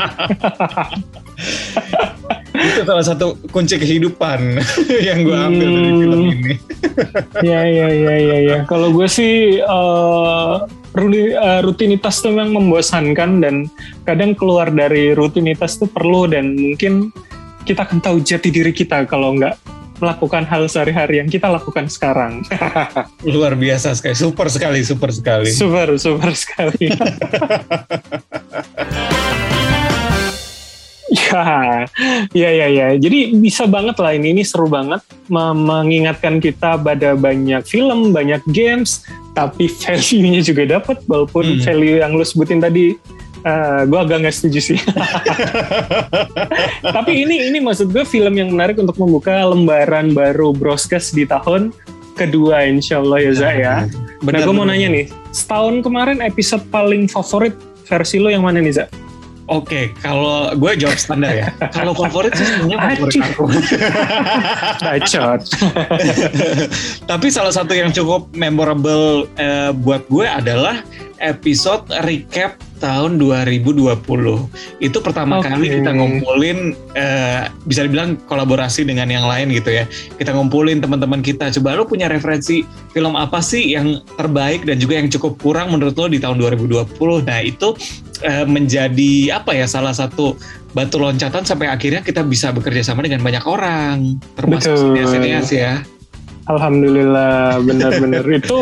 itu 2.58 2.82
salah 2.82 3.06
satu 3.06 3.38
kunci 3.48 3.78
kehidupan 3.78 4.58
yang 5.08 5.22
gue 5.24 5.32
ambil 5.32 5.68
dari 5.70 5.88
Hmm. 5.88 6.00
film 6.02 6.20
ini. 6.28 6.54
ya 7.40 7.60
ya 7.64 7.88
ya 7.88 8.14
ya 8.18 8.36
ya. 8.44 8.56
Kalau 8.66 8.92
gue 8.92 9.08
sih 9.08 9.56
eh, 9.56 10.54
rutinitas 11.64 12.20
itu 12.20 12.28
memang 12.28 12.60
membosankan 12.60 13.40
dan 13.40 13.54
kadang 14.04 14.34
keluar 14.34 14.68
dari 14.68 15.14
rutinitas 15.14 15.78
itu 15.78 15.86
perlu 15.88 16.28
dan 16.28 16.52
mungkin 16.52 17.08
kita 17.64 17.84
akan 17.84 18.00
tahu 18.00 18.20
jati 18.20 18.48
diri 18.50 18.72
kita 18.72 19.04
kalau 19.04 19.32
nggak 19.32 19.54
melakukan 19.98 20.42
hal 20.42 20.66
sehari-hari 20.66 21.18
yang 21.18 21.28
kita 21.28 21.46
lakukan 21.46 21.86
sekarang. 21.86 22.42
Luar 23.26 23.52
biasa 23.52 23.92
sekali, 23.92 24.14
super 24.14 24.46
sekali, 24.48 24.80
super 24.80 25.10
sekali. 25.10 25.50
super 25.50 25.88
super 25.96 26.30
sekali. 26.32 26.86
Ya, 31.08 31.88
ya, 32.36 32.50
ya, 32.52 32.68
ya. 32.68 32.88
Jadi 32.94 33.32
bisa 33.34 33.64
banget 33.64 33.96
lah 33.96 34.12
ini, 34.12 34.30
ini 34.30 34.44
seru 34.44 34.68
banget 34.68 35.00
me- 35.26 35.56
mengingatkan 35.56 36.36
kita 36.36 36.76
pada 36.76 37.16
banyak 37.16 37.64
film, 37.64 38.12
banyak 38.12 38.44
games, 38.46 39.08
tapi 39.32 39.72
value-nya 39.72 40.44
juga 40.44 40.68
dapat 40.68 41.00
walaupun 41.08 41.56
Hmm. 41.56 41.60
value 41.64 41.96
yang 41.98 42.12
lu 42.12 42.20
sebutin 42.20 42.60
tadi 42.60 42.92
gue 43.86 43.98
agak 43.98 44.26
nggak 44.26 44.34
setuju 44.34 44.74
sih. 44.74 44.78
tapi 46.96 47.24
ini 47.26 47.50
ini 47.50 47.58
maksud 47.62 47.90
gue 47.90 48.02
film 48.02 48.34
yang 48.34 48.50
menarik 48.54 48.78
untuk 48.78 48.98
membuka 48.98 49.46
lembaran 49.46 50.12
baru 50.12 50.50
broadcast 50.54 51.14
di 51.14 51.24
tahun 51.28 51.70
kedua 52.18 52.66
insya 52.66 52.98
Allah 52.98 53.18
ya 53.22 53.32
Za 53.32 53.50
ya. 53.54 53.74
Nah 54.26 54.40
gue 54.42 54.54
mau 54.54 54.66
nanya 54.66 54.90
nih, 54.90 55.06
setahun 55.30 55.86
kemarin 55.86 56.18
episode 56.18 56.66
paling 56.74 57.06
favorit 57.06 57.54
versi 57.86 58.18
lo 58.18 58.28
yang 58.28 58.42
mana 58.42 58.58
nih 58.58 58.74
Za? 58.74 58.86
Oke, 59.48 59.96
kalau 60.04 60.52
gue 60.52 60.72
jawab 60.76 61.00
standar 61.00 61.32
ya. 61.32 61.48
kalau 61.76 61.96
favorit 61.96 62.36
sih 62.36 62.44
sebenarnya 62.44 62.78
favorit 63.00 63.16
aku. 63.32 63.44
Bacot. 64.84 65.40
Tapi 67.08 67.26
salah 67.32 67.54
satu 67.56 67.72
yang 67.72 67.88
cukup 67.88 68.28
memorable 68.36 69.24
eh, 69.40 69.72
buat 69.72 70.04
gue 70.12 70.28
adalah 70.28 70.84
episode 71.18 71.86
recap 72.06 72.58
tahun 72.78 73.18
2020. 73.18 73.98
Itu 74.78 74.98
pertama 75.02 75.42
Oke. 75.42 75.50
kali 75.50 75.66
kita 75.82 75.90
ngumpulin 75.90 76.78
eh, 76.94 77.50
bisa 77.66 77.84
dibilang 77.84 78.16
kolaborasi 78.30 78.86
dengan 78.86 79.10
yang 79.10 79.26
lain 79.26 79.50
gitu 79.50 79.82
ya. 79.82 79.84
Kita 80.16 80.32
ngumpulin 80.32 80.78
teman-teman 80.78 81.20
kita. 81.20 81.50
Coba 81.58 81.74
lo 81.74 81.84
punya 81.84 82.06
referensi 82.06 82.62
film 82.94 83.18
apa 83.18 83.42
sih 83.42 83.74
yang 83.74 84.00
terbaik 84.14 84.64
dan 84.64 84.78
juga 84.78 85.02
yang 85.02 85.10
cukup 85.10 85.36
kurang 85.42 85.74
menurut 85.74 85.98
lo 85.98 86.06
di 86.06 86.22
tahun 86.22 86.38
2020. 86.38 87.26
Nah, 87.26 87.40
itu 87.42 87.74
eh, 88.22 88.46
menjadi 88.46 89.42
apa 89.42 89.54
ya 89.58 89.66
salah 89.66 89.92
satu 89.92 90.38
batu 90.72 91.00
loncatan 91.00 91.42
sampai 91.42 91.66
akhirnya 91.66 92.04
kita 92.04 92.22
bisa 92.22 92.54
bekerja 92.54 92.86
sama 92.86 93.02
dengan 93.02 93.24
banyak 93.24 93.42
orang 93.48 94.20
termasuk 94.38 94.94
Betul. 94.94 95.10
sinias 95.10 95.50
ya. 95.50 95.82
Alhamdulillah 96.48 97.60
benar-benar 97.60 98.24
itu 98.40 98.56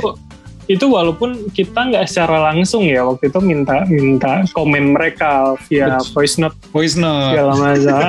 itu 0.67 0.87
walaupun 0.91 1.51
kita 1.55 1.79
nggak 1.95 2.11
secara 2.11 2.51
langsung 2.51 2.83
ya 2.83 3.07
waktu 3.07 3.31
itu 3.31 3.39
minta 3.39 3.87
minta 3.87 4.43
komen 4.51 4.99
mereka 4.99 5.55
via 5.71 6.03
voice 6.11 6.43
note 6.43 6.59
Voice 6.75 6.99
note. 6.99 7.35
segala 7.39 7.55
macam. 7.55 8.03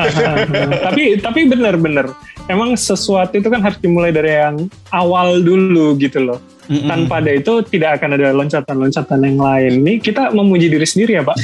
tapi 0.90 1.22
tapi 1.22 1.40
benar-benar 1.46 2.10
emang 2.50 2.74
sesuatu 2.74 3.38
itu 3.38 3.48
kan 3.48 3.62
harus 3.62 3.78
dimulai 3.78 4.10
dari 4.10 4.34
yang 4.34 4.66
awal 4.90 5.38
dulu 5.40 5.94
gitu 6.02 6.18
loh. 6.18 6.42
Mm-mm. 6.68 6.84
Tanpa 6.84 7.24
ada 7.24 7.32
itu 7.32 7.64
tidak 7.72 8.02
akan 8.02 8.20
ada 8.20 8.36
loncatan-loncatan 8.36 9.20
yang 9.24 9.40
lain. 9.40 9.74
Nih 9.88 9.98
kita 10.04 10.36
memuji 10.36 10.68
diri 10.68 10.84
sendiri 10.84 11.16
ya 11.16 11.24
Pak. 11.24 11.38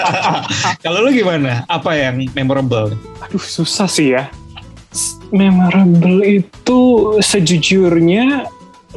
Kalau 0.84 1.00
lu 1.00 1.08
gimana? 1.08 1.64
Apa 1.72 1.96
yang 1.96 2.20
memorable? 2.36 2.92
Aduh 3.24 3.40
susah 3.40 3.88
sih 3.88 4.12
ya. 4.12 4.28
Memorable 5.32 6.20
itu 6.20 6.80
sejujurnya 7.24 8.44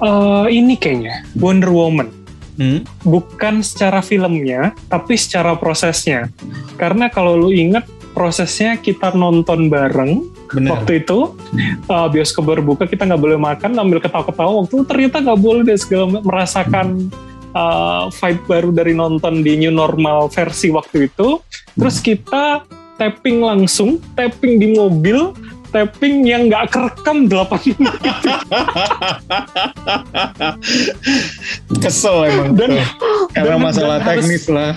eh, 0.01 0.45
ini 0.51 0.75
kayaknya 0.75 1.23
Wonder 1.37 1.71
Woman. 1.71 2.09
Hmm? 2.55 2.87
Bukan 3.03 3.59
secara 3.59 3.99
filmnya, 3.99 4.71
tapi 4.87 5.19
secara 5.19 5.59
prosesnya. 5.59 6.31
Karena 6.79 7.11
kalau 7.11 7.35
lu 7.35 7.49
inget 7.51 7.83
prosesnya 8.15 8.79
kita 8.79 9.11
nonton 9.11 9.67
bareng 9.67 10.23
Bener. 10.55 10.71
waktu 10.71 11.03
itu 11.03 11.35
uh, 11.91 12.07
bioskop 12.07 12.47
baru 12.47 12.63
buka 12.63 12.87
kita 12.87 13.03
nggak 13.03 13.19
boleh 13.19 13.35
makan 13.35 13.75
ambil 13.75 13.99
ketawa-ketawa 13.99 14.63
waktu 14.63 14.73
itu 14.79 14.85
ternyata 14.87 15.15
nggak 15.19 15.41
boleh 15.43 15.61
deh 15.67 15.75
segala 15.75 16.23
merasakan 16.23 17.11
uh, 17.51 18.07
vibe 18.07 18.43
baru 18.47 18.69
dari 18.71 18.93
nonton 18.95 19.43
di 19.43 19.59
new 19.59 19.73
normal 19.75 20.31
versi 20.31 20.71
waktu 20.71 21.11
itu 21.11 21.43
terus 21.75 21.99
kita 21.99 22.63
tapping 22.95 23.43
langsung 23.43 23.99
tapping 24.15 24.55
di 24.63 24.79
mobil 24.79 25.35
tapping 25.67 26.23
yang 26.23 26.45
nggak 26.45 26.69
kerekam 26.69 27.25
8 27.25 27.45
menit 27.71 28.01
Kesel 31.77 32.17
emang 32.25 32.49
Dan-. 32.53 32.81
Karena 33.31 33.55
dan- 33.55 33.63
masalah 33.63 33.97
dan 33.97 34.05
harus- 34.07 34.23
teknis 34.23 34.45
lah. 34.47 34.73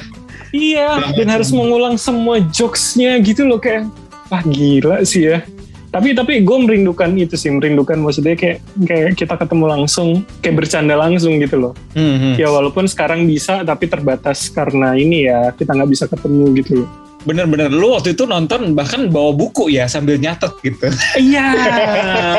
iya 0.48 1.12
dan 1.12 1.28
harus 1.30 1.50
mengulang 1.50 1.94
semua 1.94 2.40
jokesnya 2.42 3.20
gitu 3.20 3.44
loh 3.44 3.58
kayak 3.58 3.84
ah 4.26 4.40
gila 4.42 5.00
sih 5.02 5.24
ya 5.26 5.44
tapi 5.88 6.12
tapi 6.12 6.40
gue 6.40 6.58
merindukan 6.58 7.08
itu 7.14 7.32
sih 7.34 7.48
merindukan 7.48 7.96
maksudnya 7.96 8.32
kayak 8.32 8.56
kayak 8.78 9.12
kita 9.14 9.36
ketemu 9.36 9.64
langsung 9.70 10.08
kayak 10.40 10.56
bercanda 10.58 10.94
langsung 10.94 11.36
gitu 11.36 11.56
loh 11.58 11.72
Hmm, 11.92 12.16
hmm. 12.16 12.34
ya 12.36 12.48
walaupun 12.48 12.84
sekarang 12.84 13.24
bisa 13.24 13.60
tapi 13.60 13.86
terbatas 13.86 14.48
karena 14.48 14.92
ini 14.92 15.24
ya 15.24 15.48
kita 15.50 15.68
nggak 15.70 15.90
bisa 15.90 16.04
ketemu 16.06 16.44
gitu 16.56 16.72
loh 16.80 16.88
Bener-bener. 17.26 17.66
Lu 17.72 17.98
waktu 17.98 18.14
itu 18.14 18.28
nonton 18.28 18.78
bahkan 18.78 19.10
bawa 19.10 19.34
buku 19.34 19.74
ya 19.74 19.90
sambil 19.90 20.20
nyatet 20.20 20.54
gitu. 20.62 20.86
iya 21.30 21.50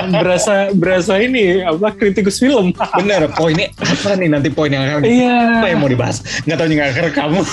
berasa 0.07 0.71
berasa 0.71 1.19
ini 1.19 1.59
apa 1.65 1.91
kritikus 1.95 2.39
film. 2.39 2.71
Bener, 2.99 3.27
poinnya 3.35 3.67
apa 3.75 4.15
nih 4.15 4.29
nanti 4.31 4.47
poin 4.47 4.71
yang 4.71 4.87
akan 4.87 5.03
iya. 5.03 5.59
Apa 5.59 5.67
yang 5.75 5.79
mau 5.83 5.91
dibahas? 5.91 6.23
Nggak 6.47 6.57
tahu 6.57 6.67
nggak 6.71 6.91
kerekam. 6.95 7.31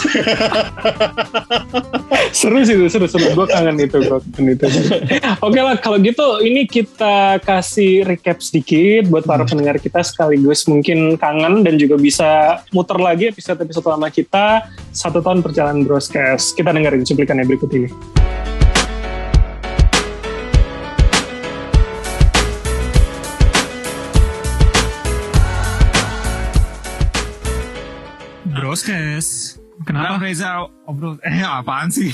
seru 2.39 2.59
sih 2.62 2.75
itu 2.79 2.87
seru 2.87 3.07
seru. 3.11 3.27
Gue 3.35 3.47
kangen 3.51 3.77
itu 3.83 3.99
gue 3.99 4.19
kangen 4.35 4.55
itu. 4.55 4.67
Oke 5.43 5.59
lah 5.59 5.75
kalau 5.83 5.99
gitu 5.99 6.43
ini 6.47 6.69
kita 6.71 7.43
kasih 7.43 8.07
recap 8.07 8.39
sedikit 8.39 9.11
buat 9.11 9.27
para 9.27 9.43
pendengar 9.43 9.83
kita 9.83 10.05
sekaligus 10.07 10.69
mungkin 10.71 11.19
kangen 11.19 11.67
dan 11.67 11.75
juga 11.75 11.99
bisa 11.99 12.62
muter 12.71 12.99
lagi 13.03 13.35
episode 13.35 13.59
episode 13.59 13.87
lama 13.89 14.07
kita. 14.12 14.62
Satu 14.95 15.21
tahun 15.21 15.43
perjalanan 15.43 15.85
broadcast. 15.85 16.57
Kita 16.57 16.73
dengerin 16.73 17.05
cuplikannya 17.27 17.51
berikut 17.51 17.71
ini 17.75 17.91
Broskes. 28.47 29.59
Kenapa 29.87 30.18
Reza? 30.18 30.66
Obrol, 30.83 31.18
eh 31.27 31.42
apaan 31.42 31.88
sih? 31.88 32.11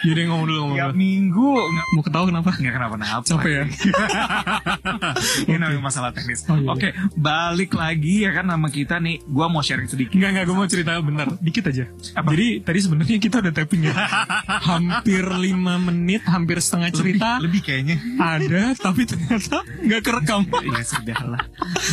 Jadi 0.00 0.28
ngomong 0.28 0.44
dulu 0.44 0.58
ngomong 0.62 0.76
Tiap 0.76 0.90
dulu. 0.90 1.00
minggu 1.00 1.48
nggak 1.56 1.86
Mau 1.90 2.02
ketawa 2.02 2.24
kenapa? 2.28 2.50
nggak 2.52 2.74
kenapa-napa. 2.74 3.24
Capek 3.24 3.50
ya? 3.50 3.64
Ini 5.48 5.56
namanya 5.56 5.82
masalah 5.82 6.10
teknis. 6.12 6.44
Oh, 6.46 6.56
iya. 6.56 6.68
Oke, 6.68 6.88
balik 7.14 7.72
lagi 7.72 8.24
ya 8.24 8.32
kan 8.32 8.44
nama 8.44 8.68
kita 8.68 8.96
nih. 8.98 9.24
Gua 9.24 9.48
mau 9.48 9.60
sharing 9.60 9.86
sedikit. 9.86 10.14
Enggak, 10.14 10.30
enggak, 10.30 10.44
gue 10.44 10.56
mau 10.56 10.68
cerita 10.68 10.90
bener. 11.00 11.26
Dikit 11.40 11.64
aja. 11.68 11.84
Jadi 12.24 12.46
tadi 12.60 12.78
sebenarnya 12.80 13.16
kita 13.18 13.36
udah 13.40 13.52
tapping 13.52 13.82
ya. 13.82 13.94
hampir 14.68 15.24
5 15.24 15.48
menit, 15.82 16.22
hampir 16.24 16.60
setengah 16.60 16.90
cerita. 16.92 17.28
Lebih, 17.40 17.44
lebih 17.48 17.60
kayaknya. 17.62 17.96
Ada, 18.16 18.62
tapi 18.78 19.04
ternyata 19.04 19.64
nggak 19.64 20.02
kerekam. 20.02 20.42
Ya 20.64 20.82
sudah 20.82 21.18
lah. 21.24 21.42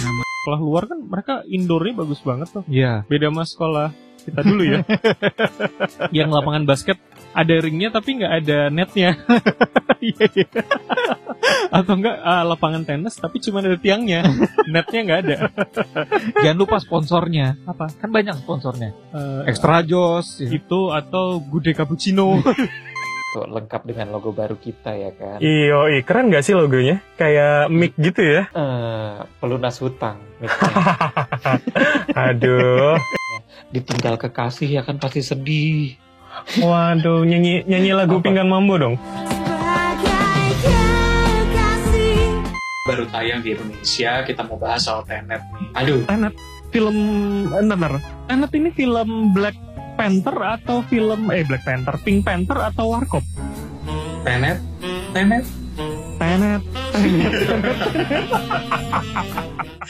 Nama 0.02 0.22
sekolah 0.42 0.60
luar 0.60 0.84
kan 0.86 1.00
mereka 1.06 1.34
indoornya 1.46 1.94
bagus 1.96 2.18
banget 2.20 2.50
tuh 2.50 2.66
Iya. 2.66 3.06
beda 3.06 3.30
sama 3.30 3.46
sekolah 3.46 3.88
kita 4.22 4.42
dulu 4.42 4.64
ya 4.64 4.80
yang 6.18 6.30
lapangan 6.30 6.64
basket 6.64 6.98
ada 7.32 7.54
ringnya 7.58 7.90
tapi 7.90 8.18
nggak 8.18 8.34
ada 8.40 8.58
netnya 8.68 9.16
Iya, 10.02 10.26
iya. 10.34 10.50
atau 11.70 11.94
enggak 11.94 12.18
ah, 12.20 12.42
lapangan 12.42 12.82
tenis 12.82 13.14
tapi 13.14 13.38
cuma 13.38 13.62
ada 13.62 13.78
tiangnya 13.78 14.26
netnya 14.66 15.00
nggak 15.00 15.20
ada 15.22 15.38
Jangan 16.42 16.58
lupa 16.58 16.82
sponsornya. 16.82 17.54
apa 17.64 17.86
Kan 17.96 18.10
banyak 18.10 18.34
sponsornya. 18.36 18.98
Eh, 19.14 19.46
Extra 19.46 19.86
Jos. 19.86 20.42
ya. 20.42 20.50
itu 20.50 20.90
atau 20.90 21.38
Gude 21.38 21.78
Cappuccino 21.78 22.42
Tuh, 23.32 23.46
lengkap 23.48 23.88
dengan 23.88 24.10
logo 24.10 24.34
baru 24.34 24.58
kita 24.58 24.90
ya 24.92 25.14
kan. 25.14 25.38
iyo 25.38 25.86
keren 26.02 26.28
nggak 26.28 26.44
sih 26.44 26.52
logonya 26.52 26.98
kayak 27.14 27.70
mic 27.70 27.94
gitu 27.96 28.26
ya 28.26 28.50
Eh, 28.50 29.16
pelunas 29.38 29.78
hutang. 29.78 30.18
aduh 32.12 32.98
Ditinggal 33.72 34.20
kekasih 34.20 34.68
ya 34.68 34.82
kan 34.84 35.00
pasti 35.00 35.24
sedih. 35.24 35.96
waduh 36.64 37.28
nyanyi 37.28 37.68
nyanyi 37.68 37.92
lagu 37.92 38.24
pinggan 38.24 38.48
mambo 38.48 38.80
dong 38.80 38.96
Baru 42.88 43.06
tayang 43.12 43.46
di 43.46 43.54
Indonesia, 43.54 44.26
kita 44.26 44.42
mau 44.48 44.58
bahas 44.58 44.88
soal 44.90 45.06
Tenet 45.06 45.44
nih. 45.54 45.68
Aduh, 45.78 46.02
Tenet 46.08 46.34
film 46.74 46.98
eh, 47.54 47.62
bentar, 47.62 47.78
bentar. 47.78 47.94
Tenet 48.26 48.52
ini 48.58 48.70
film 48.74 49.36
Black 49.38 49.54
Panther 50.00 50.34
atau 50.58 50.82
film 50.90 51.30
eh 51.30 51.46
Black 51.46 51.62
Panther 51.62 51.94
Pink 52.02 52.26
Panther 52.26 52.58
atau 52.74 52.96
Warkop 52.96 53.22
Tenet, 54.26 54.58
Tenet. 55.14 55.46
Tenet 56.18 56.62
Tenet 56.62 56.62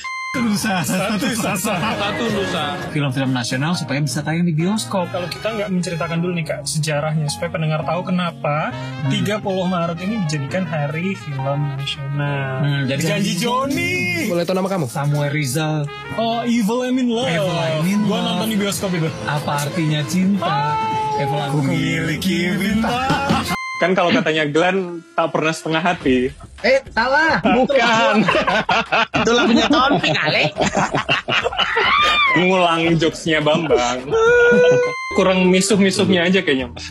Nusa, 0.32 0.80
satu 0.80 1.28
Nusa, 1.28 1.60
satu 1.60 2.24
Nusa. 2.26 2.64
Film-film 2.90 3.30
nasional 3.30 3.76
supaya 3.76 4.00
bisa 4.00 4.24
tayang 4.24 4.48
di 4.48 4.56
bioskop. 4.56 5.12
kalau 5.12 5.28
kita 5.28 5.52
nggak 5.52 5.68
menceritakan 5.70 6.18
dulu 6.18 6.32
nih 6.34 6.48
kak 6.48 6.64
sejarahnya 6.64 7.28
supaya 7.28 7.52
pendengar 7.52 7.84
tahu 7.84 8.00
kenapa 8.06 8.72
30 9.12 9.44
Maret 9.44 10.00
ini 10.00 10.24
dijadikan 10.24 10.64
hari 10.64 11.20
film 11.20 11.76
nasional 11.76 12.64
Hmm, 12.64 12.82
jadi 12.88 13.02
janji 13.12 13.36
Joni 13.36 13.94
Boleh 14.26 14.48
tahu 14.48 14.56
nama 14.56 14.72
kamu? 14.72 14.88
Samuel 14.88 15.30
Rizal. 15.30 15.84
oh 16.16 16.48
Evil 16.48 16.80
I'm 16.82 16.96
in 16.96 17.12
Love 17.12 17.28
Evil 17.28 17.52
I'm 17.52 17.84
in 17.86 18.00
gua 18.02 18.16
Love. 18.16 18.28
nonton 18.32 18.48
di 18.48 18.58
bioskop 18.58 18.92
itu 18.94 19.12
Apa 19.28 19.68
artinya 19.68 20.00
cinta? 20.08 20.80
Evil 21.20 21.40
aku 21.44 21.60
miliki 21.60 22.56
bintang. 22.56 23.60
Kan 23.82 23.98
kalau 23.98 24.14
katanya 24.14 24.46
Glenn 24.46 25.02
tak 25.12 25.34
pernah 25.34 25.50
setengah 25.50 25.82
hati 25.82 26.30
Eh, 26.62 26.78
salah. 26.88 27.42
bukan 27.42 28.16
Itu 29.18 29.32
lagunya 29.34 29.66
Taufik 29.66 30.14
kali. 30.14 30.46
ngulang 32.38 32.82
jokesnya 32.96 33.42
Bambang 33.42 34.06
kurang 35.12 35.50
misuh-misuhnya 35.50 36.24
aja 36.24 36.40
kayaknya 36.40 36.70
Mas. 36.70 36.86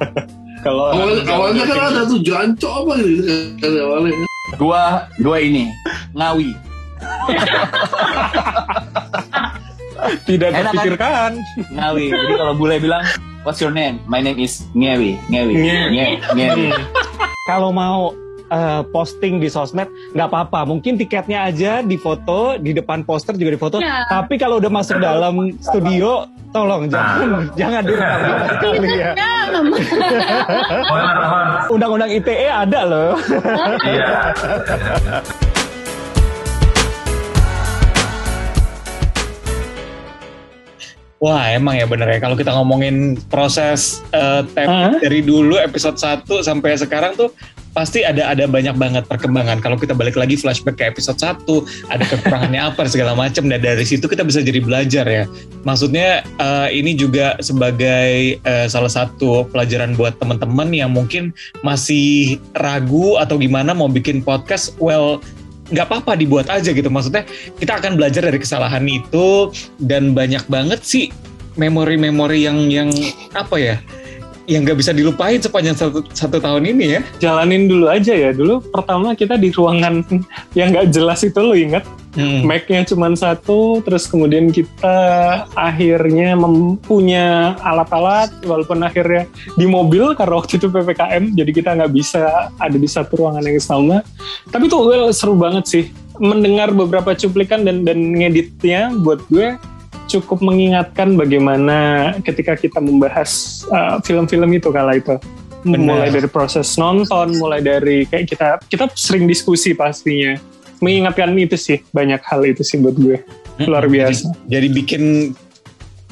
kalau 0.64 0.92
Awal, 0.92 1.24
awalnya 1.24 1.64
kan 1.64 1.90
ada 1.90 2.02
tuh 2.04 2.20
jancok 2.20 2.72
apa 2.84 2.92
gitu 3.00 3.22
kan 3.56 3.70
awalnya. 3.74 4.12
Gua, 4.54 4.84
gua 5.18 5.36
ini 5.40 5.72
Ngawi. 6.12 6.52
tidak 10.22 10.48
Enak 10.48 10.52
kan? 10.52 10.64
terpikirkan 10.68 11.30
Ngawi. 11.70 12.04
Jadi 12.08 12.32
kalau 12.34 12.54
bule 12.54 12.74
bilang, 12.78 13.02
What's 13.42 13.58
your 13.58 13.70
name? 13.70 13.98
My 14.04 14.18
name 14.18 14.36
is 14.36 14.62
Ngewi. 14.72 15.16
Ngewi. 15.26 15.52
Nge- 15.54 15.88
Nge- 15.88 16.16
Ngewi. 16.32 16.66
kalau 17.44 17.70
mau 17.70 18.10
eh, 18.46 18.80
posting 18.88 19.36
di 19.36 19.46
sosmed 19.46 19.86
nggak 20.10 20.24
apa-apa 20.24 20.64
mungkin 20.64 20.94
tiketnya 20.94 21.44
aja 21.44 21.78
difoto 21.80 22.54
di 22.56 22.70
depan 22.70 23.02
poster 23.02 23.34
juga 23.34 23.52
difoto 23.52 23.76
Ya. 23.78 24.02
tapi 24.08 24.34
kalau 24.34 24.56
udah 24.56 24.68
masuk 24.68 24.96
dalam 24.98 25.52
studio 25.60 26.24
tolong 26.50 26.86
jangan 26.86 27.50
jangan 27.54 27.80
direkam 27.82 28.18
sekali 28.52 28.88
ya 28.96 29.12
undang-undang 31.68 32.08
ITE 32.08 32.46
ada 32.48 32.80
loh 32.82 33.12
Wah 41.16 41.48
emang 41.48 41.80
ya 41.80 41.88
bener 41.88 42.04
ya 42.12 42.18
kalau 42.20 42.36
kita 42.36 42.52
ngomongin 42.52 43.16
proses 43.32 44.04
eh, 44.12 44.44
tapping 44.52 45.00
dari 45.00 45.24
dulu 45.24 45.56
episode 45.56 45.96
1 45.96 46.28
sampai 46.44 46.76
sekarang 46.76 47.16
tuh 47.16 47.32
pasti 47.76 48.00
ada 48.00 48.32
ada 48.32 48.48
banyak 48.48 48.72
banget 48.80 49.04
perkembangan. 49.04 49.60
Kalau 49.60 49.76
kita 49.76 49.92
balik 49.92 50.16
lagi 50.16 50.40
flashback 50.40 50.80
ke 50.80 50.84
episode 50.88 51.20
1, 51.20 51.44
ada 51.92 52.04
kekurangannya 52.08 52.60
apa 52.72 52.88
segala 52.92 53.12
macam 53.12 53.44
dan 53.52 53.60
dari 53.60 53.84
situ 53.84 54.08
kita 54.08 54.24
bisa 54.24 54.40
jadi 54.40 54.64
belajar 54.64 55.04
ya. 55.04 55.24
Maksudnya 55.64 56.24
eh, 56.24 56.68
ini 56.72 56.96
juga 56.96 57.36
sebagai 57.44 58.40
eh, 58.40 58.66
salah 58.68 58.92
satu 58.92 59.44
pelajaran 59.52 59.92
buat 59.92 60.16
teman-teman 60.16 60.72
yang 60.72 60.92
mungkin 60.92 61.36
masih 61.60 62.40
ragu 62.56 63.20
atau 63.20 63.36
gimana 63.36 63.76
mau 63.76 63.92
bikin 63.92 64.24
podcast. 64.24 64.72
Well, 64.80 65.20
nggak 65.70 65.86
apa-apa 65.86 66.18
dibuat 66.18 66.46
aja 66.50 66.70
gitu. 66.70 66.88
Maksudnya 66.88 67.26
kita 67.58 67.78
akan 67.78 67.98
belajar 67.98 68.22
dari 68.26 68.38
kesalahan 68.38 68.84
itu 68.86 69.50
dan 69.82 70.14
banyak 70.14 70.44
banget 70.46 70.80
sih 70.82 71.10
memori-memori 71.56 72.44
yang 72.44 72.68
yang 72.68 72.92
apa 73.32 73.56
ya 73.56 73.76
yang 74.46 74.62
nggak 74.62 74.78
bisa 74.78 74.94
dilupain 74.94 75.42
sepanjang 75.42 75.74
satu, 75.74 76.06
satu 76.14 76.38
tahun 76.38 76.70
ini 76.70 76.84
ya. 76.98 77.00
Jalanin 77.18 77.66
dulu 77.66 77.90
aja 77.90 78.14
ya. 78.14 78.30
Dulu 78.30 78.62
pertama 78.70 79.12
kita 79.18 79.34
di 79.34 79.50
ruangan 79.50 80.06
yang 80.58 80.70
nggak 80.70 80.94
jelas 80.94 81.26
itu 81.26 81.38
lo 81.42 81.54
inget 81.54 81.82
Hmm. 82.16 82.48
Mac-nya 82.48 82.80
cuma 82.88 83.12
satu 83.12 83.84
terus 83.84 84.08
kemudian 84.08 84.48
kita 84.48 84.96
akhirnya 85.52 86.32
mempunya 86.32 87.52
alat-alat 87.60 88.32
walaupun 88.40 88.80
akhirnya 88.80 89.28
di 89.52 89.68
mobil 89.68 90.16
karena 90.16 90.40
waktu 90.40 90.56
itu 90.56 90.72
PPKM 90.72 91.36
jadi 91.36 91.50
kita 91.52 91.70
nggak 91.76 91.92
bisa 91.92 92.48
ada 92.56 92.76
di 92.80 92.88
satu 92.88 93.20
ruangan 93.20 93.44
yang 93.44 93.60
sama 93.60 94.00
tapi 94.48 94.72
tuh 94.72 94.88
well, 94.88 95.12
seru 95.12 95.36
banget 95.36 95.64
sih 95.68 95.84
mendengar 96.16 96.72
beberapa 96.72 97.12
cuplikan 97.12 97.68
dan 97.68 97.84
dan 97.84 98.00
ngeditnya 98.16 98.96
buat 98.96 99.20
gue 99.28 99.60
cukup 100.08 100.40
mengingatkan 100.40 101.20
bagaimana 101.20 102.10
ketika 102.24 102.56
kita 102.56 102.80
membahas 102.80 103.62
uh, 103.68 104.00
film-film 104.00 104.48
itu 104.56 104.72
kala 104.72 104.96
itu 104.96 105.20
Benar. 105.66 105.82
mulai 105.82 106.08
dari 106.14 106.28
proses 106.30 106.78
nonton 106.80 107.36
mulai 107.36 107.60
dari 107.60 108.08
kayak 108.08 108.24
kita 108.24 108.48
kita 108.70 108.84
sering 108.96 109.28
diskusi 109.28 109.74
pastinya 109.76 110.38
mengingatkan 110.78 111.32
itu 111.34 111.56
sih 111.56 111.78
banyak 111.90 112.20
hal 112.22 112.44
itu 112.44 112.62
sih 112.62 112.76
buat 112.78 112.94
gue 112.94 113.20
luar 113.64 113.88
biasa 113.88 114.28
jadi, 114.48 114.48
jadi 114.48 114.66
bikin 114.70 115.02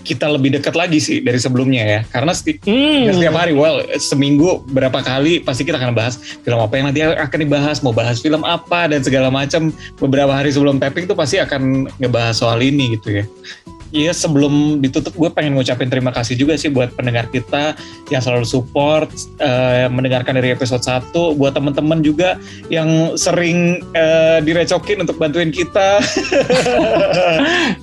kita 0.04 0.28
lebih 0.28 0.52
dekat 0.52 0.76
lagi 0.76 1.00
sih 1.00 1.24
dari 1.24 1.40
sebelumnya 1.40 1.80
ya. 1.80 2.00
Karena 2.04 2.36
seti- 2.36 2.60
Hmm. 2.60 3.08
setiap 3.08 3.40
hari, 3.40 3.56
well, 3.56 3.80
seminggu 3.96 4.60
berapa 4.68 5.00
kali 5.00 5.40
pasti 5.40 5.64
kita 5.64 5.80
akan 5.80 5.96
bahas 5.96 6.20
film 6.44 6.60
apa 6.60 6.76
yang 6.76 6.92
nanti 6.92 7.00
akan 7.00 7.38
dibahas, 7.40 7.80
mau 7.80 7.96
bahas 7.96 8.20
film 8.20 8.44
apa 8.44 8.84
dan 8.92 9.00
segala 9.00 9.32
macam. 9.32 9.72
Beberapa 9.96 10.28
hari 10.36 10.52
sebelum 10.52 10.76
tapping 10.76 11.08
tuh 11.08 11.16
pasti 11.16 11.40
akan 11.40 11.88
ngebahas 11.96 12.36
soal 12.36 12.60
ini 12.60 13.00
gitu 13.00 13.16
ya. 13.16 13.24
Iya 13.94 14.10
sebelum 14.10 14.82
ditutup 14.82 15.14
gue 15.14 15.30
pengen 15.30 15.54
ngucapin 15.54 15.86
terima 15.86 16.10
kasih 16.10 16.34
juga 16.34 16.58
sih 16.58 16.66
buat 16.66 16.90
pendengar 16.98 17.30
kita 17.30 17.78
yang 18.10 18.18
selalu 18.18 18.42
support 18.42 19.06
eh, 19.38 19.86
mendengarkan 19.86 20.34
dari 20.34 20.50
episode 20.50 20.82
1 20.82 21.14
buat 21.38 21.54
teman-teman 21.54 22.02
juga 22.02 22.34
yang 22.66 23.14
sering 23.14 23.78
eh, 23.94 24.42
direcokin 24.42 25.06
untuk 25.06 25.14
bantuin 25.14 25.54
kita. 25.54 26.02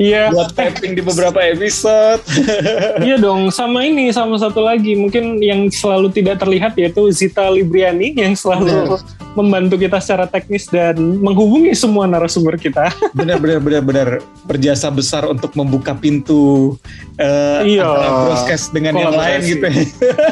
Iya. 0.02 0.34
buat 0.34 0.52
tapping 0.58 0.97
di 0.97 1.02
beberapa 1.04 1.39
episode. 1.39 2.19
Iya 3.06 3.17
dong, 3.21 3.54
sama 3.54 3.86
ini, 3.86 4.12
sama 4.12 4.36
satu 4.36 4.62
lagi. 4.65 4.97
Mungkin 4.97 5.39
yang 5.39 5.71
selalu 5.71 6.12
tidak 6.12 6.41
terlihat 6.43 6.76
yaitu 6.76 7.08
Zita 7.13 7.47
Libriani 7.47 8.13
yang 8.17 8.36
selalu 8.36 9.00
membantu 9.38 9.80
kita 9.80 9.97
secara 10.04 10.28
teknis 10.28 10.67
dan 10.67 10.97
menghubungi 11.24 11.71
semua 11.71 12.04
narasumber 12.04 12.60
kita. 12.60 12.91
benar 13.15 13.39
benar 13.39 13.60
benar 13.63 13.82
benar. 13.84 14.10
Berjasa 14.43 14.91
besar 14.91 15.24
untuk 15.30 15.56
membuka 15.56 15.95
pintu 16.01 16.75
eh, 17.21 17.77
Iya. 17.77 17.85
broadcast 18.25 18.73
dengan 18.73 18.97
yang 18.97 19.13
lain 19.13 19.39
gitu 19.45 19.65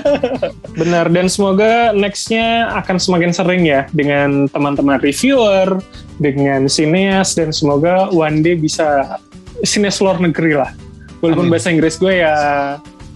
Benar, 0.82 1.06
dan 1.14 1.30
semoga 1.30 1.94
nextnya 1.94 2.74
akan 2.82 2.98
semakin 2.98 3.32
sering 3.32 3.64
ya 3.70 3.86
dengan 3.94 4.50
teman-teman 4.50 4.98
reviewer, 5.00 5.78
dengan 6.18 6.66
sineas, 6.66 7.38
dan 7.38 7.54
semoga 7.54 8.10
one 8.10 8.42
day 8.42 8.58
bisa 8.58 9.22
sineas 9.62 10.02
luar 10.02 10.18
negeri 10.18 10.58
lah. 10.58 10.74
Walaupun 11.22 11.46
Amin. 11.48 11.54
bahasa 11.54 11.70
Inggris 11.70 12.00
gue 12.00 12.24
ya 12.24 12.36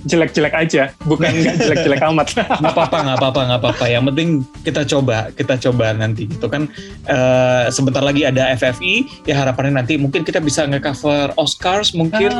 jelek-jelek 0.03 0.53
aja, 0.55 0.83
bukan 1.03 1.31
nggak 1.43 1.55
jelek-jelek 1.63 2.01
amat. 2.11 2.27
nggak 2.35 2.73
apa-apa 2.73 2.97
nggak 3.03 3.17
apa-apa 3.19 3.39
nggak 3.47 3.59
apa-apa 3.59 3.85
yang 3.87 4.03
penting 4.11 4.29
kita 4.63 4.81
coba 4.83 5.31
kita 5.35 5.55
coba 5.59 5.95
nanti 5.95 6.27
gitu 6.27 6.47
kan 6.47 6.67
Eh, 7.03 7.65
sebentar 7.67 7.99
lagi 7.99 8.23
ada 8.23 8.55
FFI 8.55 9.27
ya 9.27 9.35
harapannya 9.43 9.83
nanti 9.83 9.99
mungkin 9.99 10.23
kita 10.23 10.39
bisa 10.39 10.63
nge-cover 10.63 11.35
Oscars 11.35 11.91
mungkin 11.91 12.31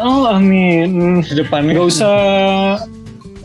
oh 0.00 0.24
amin. 0.32 1.20
di 1.28 1.34
depannya 1.36 1.76
Gak 1.76 1.88
usah. 1.92 2.80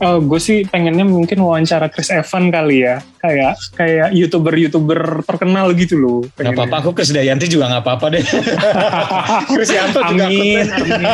Oh, 0.03 0.19
gue 0.19 0.35
sih 0.35 0.67
pengennya 0.67 1.07
mungkin 1.07 1.39
wawancara 1.39 1.87
Chris 1.87 2.11
Evan 2.11 2.51
kali 2.51 2.83
ya, 2.83 2.99
kayak 3.23 3.55
kayak 3.71 4.11
youtuber-youtuber 4.11 5.23
terkenal 5.23 5.71
gitu 5.71 5.95
loh. 5.95 6.19
nggak 6.35 6.59
apa-apa 6.59 6.75
aku 6.83 6.91
ke 6.91 7.07
Dayanti 7.07 7.47
juga 7.47 7.71
nggak 7.71 7.83
apa-apa 7.87 8.05
deh 8.19 8.23
Krisyanto 9.55 10.03
juga 10.11 10.27
aku 10.27 10.43
Amin, 10.43 10.67
amin. 10.67 11.05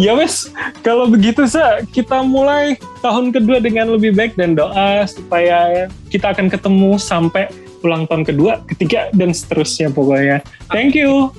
ya 0.04 0.12
wes, 0.18 0.50
kalau 0.82 1.06
begitu 1.06 1.46
sa 1.46 1.86
kita 1.94 2.26
mulai 2.26 2.74
tahun 2.98 3.30
kedua 3.30 3.62
dengan 3.62 3.94
lebih 3.94 4.10
baik 4.16 4.34
dan 4.34 4.58
doa 4.58 5.06
supaya 5.06 5.86
kita 6.10 6.34
akan 6.34 6.50
ketemu 6.50 6.98
sampai 6.98 7.46
ulang 7.86 8.10
tahun 8.10 8.26
kedua, 8.26 8.62
ketiga 8.66 9.10
dan 9.14 9.30
seterusnya 9.30 9.90
pokoknya. 9.90 10.42
Thank 10.70 10.98
you 10.98 11.30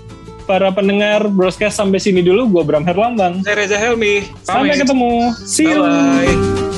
para 0.43 0.69
pendengar 0.71 1.25
broadcast 1.31 1.79
sampai 1.79 1.99
sini 1.99 2.21
dulu. 2.21 2.59
Gue 2.59 2.63
Bram 2.67 2.83
Herlambang. 2.83 3.41
Saya 3.41 3.55
Reza 3.57 3.77
Helmi 3.79 4.27
Sampai 4.43 4.75
ketemu. 4.75 5.31
See 5.47 5.67
you. 5.67 5.81
Bye-bye. 5.81 6.72